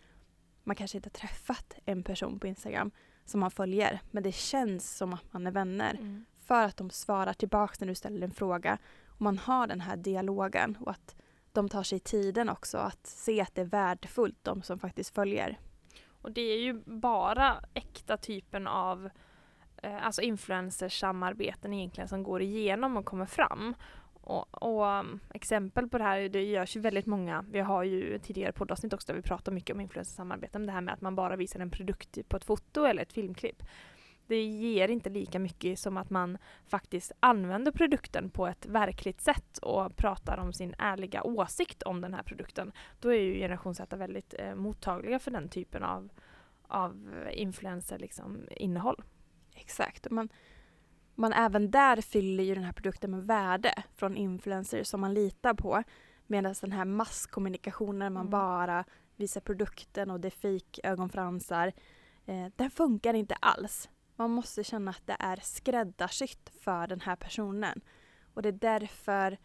man 0.63 0.75
kanske 0.75 0.97
inte 0.97 1.07
har 1.07 1.27
träffat 1.27 1.73
en 1.85 2.03
person 2.03 2.39
på 2.39 2.47
Instagram 2.47 2.91
som 3.25 3.39
man 3.39 3.51
följer 3.51 4.01
men 4.11 4.23
det 4.23 4.31
känns 4.31 4.97
som 4.97 5.13
att 5.13 5.33
man 5.33 5.47
är 5.47 5.51
vänner 5.51 5.93
mm. 5.93 6.25
för 6.35 6.65
att 6.65 6.77
de 6.77 6.89
svarar 6.89 7.33
tillbaka 7.33 7.75
när 7.79 7.87
du 7.87 7.95
ställer 7.95 8.23
en 8.23 8.31
fråga 8.31 8.77
man 9.21 9.37
har 9.37 9.67
den 9.67 9.81
här 9.81 9.97
dialogen 9.97 10.77
och 10.79 10.91
att 10.91 11.15
de 11.51 11.69
tar 11.69 11.83
sig 11.83 11.99
tiden 11.99 12.49
också 12.49 12.77
att 12.77 13.07
se 13.07 13.41
att 13.41 13.55
det 13.55 13.61
är 13.61 13.65
värdefullt 13.65 14.37
de 14.41 14.61
som 14.61 14.79
faktiskt 14.79 15.15
följer. 15.15 15.59
Och 16.21 16.31
det 16.31 16.41
är 16.41 16.59
ju 16.59 16.73
bara 16.85 17.63
äkta 17.73 18.17
typen 18.17 18.67
av 18.67 19.09
eh, 19.77 20.05
alltså 20.05 20.21
influencersamarbeten 20.21 21.73
egentligen 21.73 22.07
som 22.07 22.23
går 22.23 22.41
igenom 22.41 22.97
och 22.97 23.05
kommer 23.05 23.25
fram. 23.25 23.75
Och, 24.13 24.63
och 24.63 24.87
mm, 24.87 25.19
exempel 25.33 25.89
på 25.89 25.97
det 25.97 26.03
här, 26.03 26.29
det 26.29 26.43
görs 26.43 26.75
ju 26.75 26.79
väldigt 26.79 27.05
många, 27.05 27.45
vi 27.51 27.59
har 27.59 27.83
ju 27.83 28.19
tidigare 28.19 28.51
poddavsnitt 28.51 28.93
också 28.93 29.07
där 29.07 29.13
vi 29.15 29.21
pratar 29.21 29.51
mycket 29.51 29.73
om 29.73 29.81
influencersamarbeten, 29.81 30.65
det 30.65 30.71
här 30.71 30.81
med 30.81 30.93
att 30.93 31.01
man 31.01 31.15
bara 31.15 31.35
visar 31.35 31.59
en 31.59 31.71
produkt 31.71 32.29
på 32.29 32.37
ett 32.37 32.45
foto 32.45 32.83
eller 32.85 33.01
ett 33.01 33.13
filmklipp. 33.13 33.63
Det 34.31 34.43
ger 34.43 34.87
inte 34.87 35.09
lika 35.09 35.39
mycket 35.39 35.79
som 35.79 35.97
att 35.97 36.09
man 36.09 36.37
faktiskt 36.65 37.11
använder 37.19 37.71
produkten 37.71 38.29
på 38.29 38.47
ett 38.47 38.65
verkligt 38.65 39.21
sätt 39.21 39.57
och 39.57 39.95
pratar 39.95 40.37
om 40.37 40.53
sin 40.53 40.75
ärliga 40.77 41.23
åsikt 41.23 41.83
om 41.83 42.01
den 42.01 42.13
här 42.13 42.23
produkten. 42.23 42.71
Då 42.99 43.09
är 43.09 43.19
ju 43.19 43.33
generation 43.33 43.75
Z 43.75 43.95
väldigt 43.95 44.33
eh, 44.39 44.55
mottagliga 44.55 45.19
för 45.19 45.31
den 45.31 45.49
typen 45.49 45.83
av, 45.83 46.09
av 46.67 47.09
influencer 47.31 47.99
liksom, 47.99 48.39
innehåll. 48.51 49.03
Exakt. 49.55 50.11
Man, 50.11 50.29
man 51.15 51.33
även 51.33 51.71
där 51.71 52.01
fyller 52.01 52.43
ju 52.43 52.55
den 52.55 52.63
här 52.63 52.73
produkten 52.73 53.11
med 53.11 53.27
värde 53.27 53.83
från 53.95 54.17
influencers 54.17 54.87
som 54.87 55.01
man 55.01 55.13
litar 55.13 55.53
på. 55.53 55.83
Medan 56.27 56.55
den 56.61 56.71
här 56.71 56.85
masskommunikationen, 56.85 58.13
man 58.13 58.21
mm. 58.21 58.31
bara 58.31 58.85
visar 59.15 59.41
produkten 59.41 60.11
och 60.11 60.19
det 60.19 60.27
är 60.27 60.29
fik 60.29 60.79
ögonfransar. 60.83 61.71
Eh, 62.25 62.47
den 62.55 62.71
funkar 62.71 63.13
inte 63.13 63.35
alls. 63.35 63.89
Man 64.21 64.31
måste 64.31 64.63
känna 64.63 64.91
att 64.91 65.07
det 65.07 65.15
är 65.19 65.39
skräddarsytt 65.43 66.51
för 66.61 66.87
den 66.87 67.01
här 67.01 67.15
personen. 67.15 67.81
Och 68.33 68.41
det 68.41 68.49
är 68.49 68.79
därför 68.79 69.37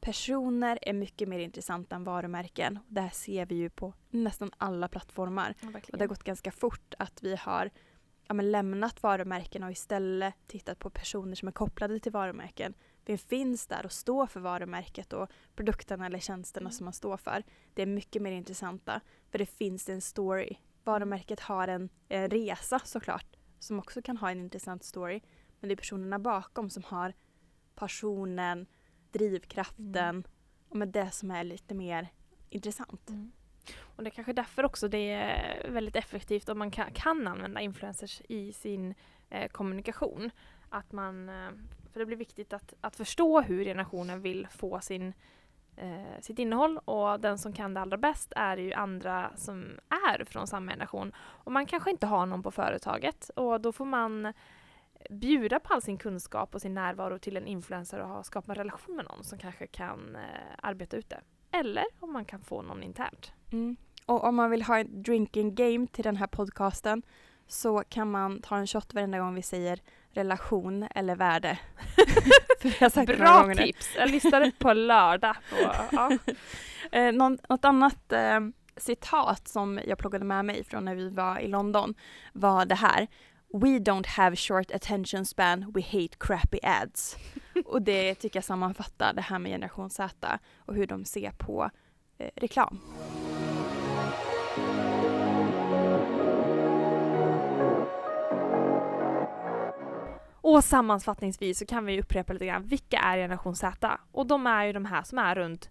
personer 0.00 0.78
är 0.82 0.92
mycket 0.92 1.28
mer 1.28 1.38
intressanta 1.38 1.96
än 1.96 2.04
varumärken. 2.04 2.78
Det 2.88 3.00
här 3.00 3.10
ser 3.10 3.46
vi 3.46 3.54
ju 3.54 3.70
på 3.70 3.94
nästan 4.10 4.50
alla 4.56 4.88
plattformar. 4.88 5.54
Ja, 5.60 5.68
och 5.68 5.98
det 5.98 6.04
har 6.04 6.06
gått 6.08 6.24
ganska 6.24 6.52
fort 6.52 6.94
att 6.98 7.22
vi 7.22 7.36
har 7.36 7.70
ja, 8.26 8.34
lämnat 8.34 9.02
varumärken 9.02 9.62
och 9.62 9.70
istället 9.70 10.34
tittat 10.46 10.78
på 10.78 10.90
personer 10.90 11.34
som 11.34 11.48
är 11.48 11.52
kopplade 11.52 12.00
till 12.00 12.12
varumärken. 12.12 12.74
det 13.04 13.18
finns 13.18 13.66
där 13.66 13.84
och 13.84 13.92
står 13.92 14.26
för 14.26 14.40
varumärket 14.40 15.12
och 15.12 15.30
produkterna 15.54 16.06
eller 16.06 16.18
tjänsterna 16.18 16.64
Mm. 16.68 16.72
som 16.72 16.84
man 16.84 16.92
står 16.92 17.16
för. 17.16 17.42
Det 17.74 17.82
är 17.82 17.86
mycket 17.86 18.22
mer 18.22 18.32
intressanta 18.32 19.00
för 19.30 19.38
det 19.38 19.46
finns 19.46 19.88
en 19.88 20.00
story. 20.00 20.56
Varumärket 20.84 21.40
har 21.40 21.68
en, 21.68 21.88
en 22.08 22.30
resa 22.30 22.78
såklart 22.84 23.37
som 23.58 23.78
också 23.78 24.02
kan 24.02 24.16
ha 24.16 24.30
en 24.30 24.40
intressant 24.40 24.84
story. 24.84 25.20
Men 25.60 25.68
det 25.68 25.74
är 25.74 25.76
personerna 25.76 26.18
bakom 26.18 26.70
som 26.70 26.82
har 26.84 27.14
passionen, 27.74 28.66
drivkraften 29.12 30.16
Mm. 30.16 30.24
och 30.68 30.76
med 30.76 30.88
det 30.88 31.10
som 31.10 31.30
är 31.30 31.44
lite 31.44 31.74
mer 31.74 32.08
intressant. 32.50 33.10
Och 33.80 34.04
det 34.04 34.08
är 34.08 34.14
kanske 34.14 34.32
därför 34.32 34.64
också 34.64 34.88
det 34.88 35.10
är 35.10 35.70
väldigt 35.70 35.96
effektivt 35.96 36.48
om 36.48 36.58
man 36.58 36.70
kan, 36.70 36.92
kan 36.92 37.26
använda 37.26 37.60
influencers 37.60 38.22
i 38.28 38.52
sin 38.52 38.94
eh, 39.30 39.48
kommunikation. 39.48 40.30
Att 40.68 40.92
man, 40.92 41.28
eh, 41.28 41.50
för 41.92 42.00
det 42.00 42.06
blir 42.06 42.16
viktigt 42.16 42.52
att, 42.52 42.74
att 42.80 42.96
förstå 42.96 43.40
hur 43.40 43.64
generationen 43.64 44.22
vill 44.22 44.46
få 44.50 44.80
sin, 44.80 45.12
eh, 45.78 46.20
sitt 46.20 46.38
innehåll 46.38 46.78
och 46.84 47.20
den 47.20 47.38
som 47.38 47.52
kan 47.52 47.74
det 47.74 47.80
allra 47.80 47.96
bäst 47.96 48.32
är 48.36 48.56
ju 48.56 48.72
andra 48.72 49.30
som 49.36 49.78
är 50.08 50.24
från 50.24 50.46
samma 50.46 50.72
generation. 50.72 51.12
Och 51.18 51.52
man 51.52 51.66
kanske 51.66 51.90
inte 51.90 52.06
har 52.06 52.26
någon 52.26 52.42
på 52.42 52.50
företaget 52.50 53.30
och 53.36 53.60
då 53.60 53.72
får 53.72 53.84
man 53.84 54.32
bjuda 55.10 55.60
på 55.60 55.74
all 55.74 55.82
sin 55.82 55.98
kunskap 55.98 56.54
och 56.54 56.60
sin 56.60 56.74
närvaro 56.74 57.18
till 57.18 57.36
en 57.36 57.46
influencer 57.46 57.98
och 57.98 58.08
ha, 58.08 58.22
skapa 58.22 58.52
en 58.52 58.56
relation 58.56 58.96
med 58.96 59.04
någon 59.04 59.24
som 59.24 59.38
kanske 59.38 59.66
kan 59.66 60.16
eh, 60.16 60.22
arbeta 60.62 60.96
ut 60.96 61.10
det. 61.10 61.20
Eller 61.50 61.84
om 62.00 62.12
man 62.12 62.24
kan 62.24 62.40
få 62.40 62.62
någon 62.62 62.82
internt. 62.82 63.32
Mm. 63.52 63.76
Och 64.06 64.24
om 64.24 64.34
man 64.34 64.50
vill 64.50 64.62
ha 64.62 64.78
ett 64.78 64.90
drinking 64.90 65.54
game 65.54 65.86
till 65.86 66.04
den 66.04 66.16
här 66.16 66.26
podcasten 66.26 67.02
så 67.46 67.82
kan 67.88 68.10
man 68.10 68.40
ta 68.40 68.56
en 68.56 68.66
shot 68.66 68.94
varenda 68.94 69.18
gång 69.18 69.34
vi 69.34 69.42
säger 69.42 69.80
relation 70.10 70.86
eller 70.94 71.16
värde. 71.16 71.58
Bra 73.18 73.54
tips! 73.54 73.88
Jag 73.96 74.10
listade 74.10 74.52
på 74.58 74.72
lördag. 74.72 75.36
På, 75.50 75.74
ja. 75.92 76.18
Eh, 76.92 77.12
någon, 77.12 77.38
något 77.48 77.64
annat 77.64 78.12
eh, 78.12 78.40
citat 78.76 79.48
som 79.48 79.80
jag 79.86 79.98
plockade 79.98 80.24
med 80.24 80.44
mig 80.44 80.64
från 80.64 80.84
när 80.84 80.94
vi 80.94 81.08
var 81.08 81.38
i 81.38 81.48
London 81.48 81.94
var 82.32 82.64
det 82.64 82.74
här. 82.74 83.06
We 83.52 83.68
don't 83.68 84.06
have 84.06 84.36
short 84.36 84.70
attention 84.70 85.26
span, 85.26 85.72
we 85.74 85.82
hate 85.82 86.16
crappy 86.18 86.58
ads. 86.62 87.16
och 87.64 87.82
det 87.82 88.14
tycker 88.14 88.36
jag 88.36 88.44
sammanfattar 88.44 89.12
det 89.12 89.22
här 89.22 89.38
med 89.38 89.52
generation 89.52 89.90
Z 89.90 90.38
och 90.58 90.74
hur 90.74 90.86
de 90.86 91.04
ser 91.04 91.30
på 91.30 91.70
eh, 92.18 92.30
reklam. 92.36 92.80
Och 100.50 100.64
sammanfattningsvis 100.64 101.58
så 101.58 101.66
kan 101.66 101.84
vi 101.84 102.00
upprepa 102.00 102.32
lite 102.32 102.46
grann. 102.46 102.66
Vilka 102.66 102.98
är 102.98 103.16
generation 103.16 103.56
Z? 103.56 103.98
Och 104.12 104.26
de 104.26 104.46
är 104.46 104.64
ju 104.64 104.72
de 104.72 104.84
här 104.84 105.02
som 105.02 105.18
är 105.18 105.34
runt, 105.34 105.70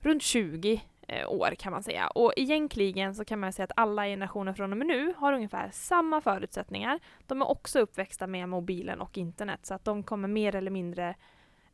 runt 0.00 0.22
20 0.22 0.82
eh, 1.08 1.30
år 1.30 1.54
kan 1.58 1.72
man 1.72 1.82
säga. 1.82 2.06
Och 2.08 2.32
egentligen 2.36 3.14
så 3.14 3.24
kan 3.24 3.40
man 3.40 3.52
säga 3.52 3.64
att 3.64 3.72
alla 3.76 4.04
generationer 4.04 4.52
från 4.52 4.72
och 4.72 4.78
med 4.78 4.86
nu 4.86 5.14
har 5.16 5.32
ungefär 5.32 5.70
samma 5.72 6.20
förutsättningar. 6.20 7.00
De 7.26 7.42
är 7.42 7.50
också 7.50 7.78
uppväxta 7.78 8.26
med 8.26 8.48
mobilen 8.48 9.00
och 9.00 9.18
internet 9.18 9.66
så 9.66 9.74
att 9.74 9.84
de 9.84 10.02
kommer 10.02 10.28
mer 10.28 10.54
eller 10.54 10.70
mindre 10.70 11.14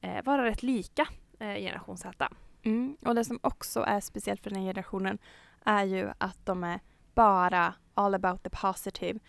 eh, 0.01 0.25
vara 0.25 0.45
rätt 0.45 0.63
lika 0.63 1.09
eh, 1.39 1.55
generation 1.55 1.99
Z. 1.99 2.29
Mm. 2.63 2.97
Och 3.07 3.15
det 3.15 3.25
som 3.25 3.39
också 3.43 3.81
är 3.81 4.01
speciellt 4.01 4.43
för 4.43 4.51
den 4.51 4.59
här 4.59 4.67
generationen 4.67 5.19
är 5.65 5.85
ju 5.85 6.11
att 6.19 6.47
de 6.47 6.65
är 6.65 6.81
bara 7.15 7.75
all 7.95 8.15
about 8.15 8.43
the 8.43 8.51
positive. 8.51 9.21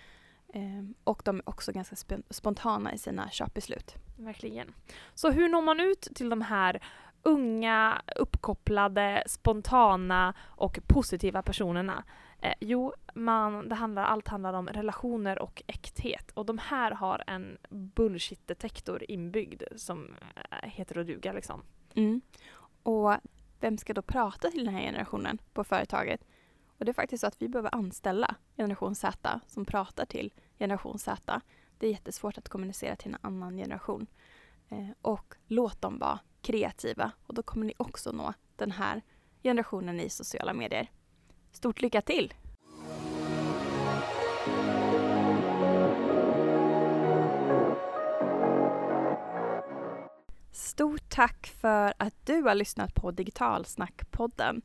Ehm, 0.54 0.94
och 1.04 1.22
de 1.26 1.38
är 1.38 1.50
också 1.50 1.72
ganska 1.72 1.96
sp- 1.96 2.24
spontana 2.30 2.94
i 2.94 2.98
sina 2.98 3.30
köpbeslut. 3.30 3.96
Verkligen. 4.18 4.74
Så 5.14 5.32
hur 5.32 5.50
når 5.50 5.62
man 5.62 5.80
ut 5.80 6.02
till 6.16 6.30
de 6.30 6.42
här 6.42 6.84
unga, 7.24 8.02
uppkopplade, 8.16 9.24
spontana 9.28 10.34
och 10.42 10.80
positiva 10.88 11.42
personerna? 11.42 12.04
Eh, 12.42 12.54
jo, 12.60 12.94
man, 13.14 13.70
det 13.70 13.76
handlar, 13.76 14.04
allt 14.04 14.28
handlar 14.28 14.54
om 14.54 14.68
relationer 14.68 15.40
och 15.40 15.64
äkthet. 15.68 16.32
Och 16.34 16.46
de 16.46 16.58
här 16.58 16.92
har 16.92 17.24
en 17.28 17.58
bullshit-detektor 17.70 19.12
inbyggd 19.12 19.64
som 19.76 20.16
eh, 20.52 20.70
heter 20.70 21.00
att 21.00 21.08
duga 21.08 21.34
liksom. 21.34 21.62
Mm. 21.96 22.22
Och 22.84 23.14
vem 23.60 23.78
ska 23.78 23.94
då 23.94 24.02
prata 24.02 24.50
till 24.50 24.66
den 24.66 24.74
här 24.74 24.82
generationen 24.82 25.38
på 25.54 25.64
företaget? 25.64 26.22
Och 26.82 26.86
det 26.86 26.92
är 26.92 26.94
faktiskt 26.94 27.22
så 27.22 27.28
att 27.28 27.42
vi 27.42 27.50
behöver 27.50 27.76
anställa 27.76 28.36
generation 28.58 28.96
Z 28.96 29.40
som 29.48 29.66
pratar 29.66 30.06
till 30.06 30.34
generation 30.60 31.00
Z. 31.00 31.42
Det 31.78 31.88
är 31.88 31.92
jättesvårt 31.92 32.38
att 32.38 32.50
kommunicera 32.50 32.96
till 32.96 33.12
en 33.12 33.18
annan 33.22 33.58
generation. 33.58 34.08
Eh, 34.70 34.88
och 35.02 35.36
låt 35.48 35.82
dem 35.82 36.00
vara 36.00 36.20
kreativa 36.42 37.12
och 37.28 37.34
då 37.34 37.44
kommer 37.44 37.66
ni 37.66 37.74
också 37.78 38.12
nå 38.12 38.34
den 38.56 38.72
här 38.72 39.02
generationen 39.44 40.00
i 40.00 40.10
sociala 40.10 40.54
medier. 40.54 40.92
Stort 41.52 41.82
lycka 41.82 42.02
till! 42.02 42.34
Stort 50.52 51.10
tack 51.10 51.48
för 51.48 51.94
att 51.98 52.26
du 52.26 52.42
har 52.42 52.56
lyssnat 52.56 52.96
på 52.96 53.12
Digitalsnackpodden. 53.12 54.62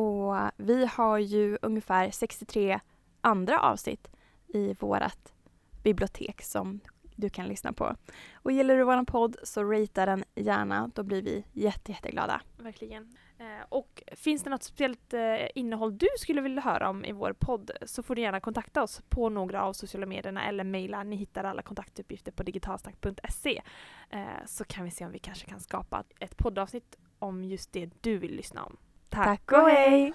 Och 0.00 0.50
vi 0.56 0.86
har 0.86 1.18
ju 1.18 1.58
ungefär 1.62 2.10
63 2.10 2.80
andra 3.20 3.60
avsnitt 3.60 4.08
i 4.48 4.74
vårt 4.74 5.32
bibliotek 5.82 6.42
som 6.42 6.80
du 7.16 7.28
kan 7.28 7.48
lyssna 7.48 7.72
på. 7.72 7.96
Och 8.34 8.52
gillar 8.52 8.76
du 8.76 8.84
vår 8.84 9.04
podd 9.04 9.36
så 9.42 9.64
ratea 9.64 10.06
den 10.06 10.24
gärna, 10.34 10.90
då 10.94 11.02
blir 11.02 11.22
vi 11.22 11.44
jätte, 11.52 11.92
jätteglada. 11.92 12.40
Verkligen. 12.58 13.16
Eh, 13.38 13.66
och 13.68 14.02
finns 14.12 14.42
det 14.42 14.50
något 14.50 14.62
speciellt 14.62 15.14
eh, 15.14 15.48
innehåll 15.54 15.98
du 15.98 16.06
skulle 16.18 16.40
vilja 16.40 16.62
höra 16.62 16.88
om 16.88 17.04
i 17.04 17.12
vår 17.12 17.32
podd 17.32 17.70
så 17.82 18.02
får 18.02 18.14
du 18.14 18.22
gärna 18.22 18.40
kontakta 18.40 18.82
oss 18.82 19.02
på 19.08 19.28
några 19.28 19.62
av 19.62 19.72
sociala 19.72 20.06
medierna 20.06 20.48
eller 20.48 20.64
mejla. 20.64 21.02
Ni 21.02 21.16
hittar 21.16 21.44
alla 21.44 21.62
kontaktuppgifter 21.62 22.32
på 22.32 22.42
digitalsnack.se 22.42 23.62
eh, 24.10 24.20
så 24.46 24.64
kan 24.64 24.84
vi 24.84 24.90
se 24.90 25.04
om 25.04 25.12
vi 25.12 25.18
kanske 25.18 25.46
kan 25.46 25.60
skapa 25.60 26.04
ett 26.20 26.36
poddavsnitt 26.36 26.96
om 27.18 27.44
just 27.44 27.72
det 27.72 27.90
du 28.00 28.18
vill 28.18 28.36
lyssna 28.36 28.64
om. 28.64 28.76
Tack 29.10 29.52
och 29.52 29.68
hej! 29.68 30.12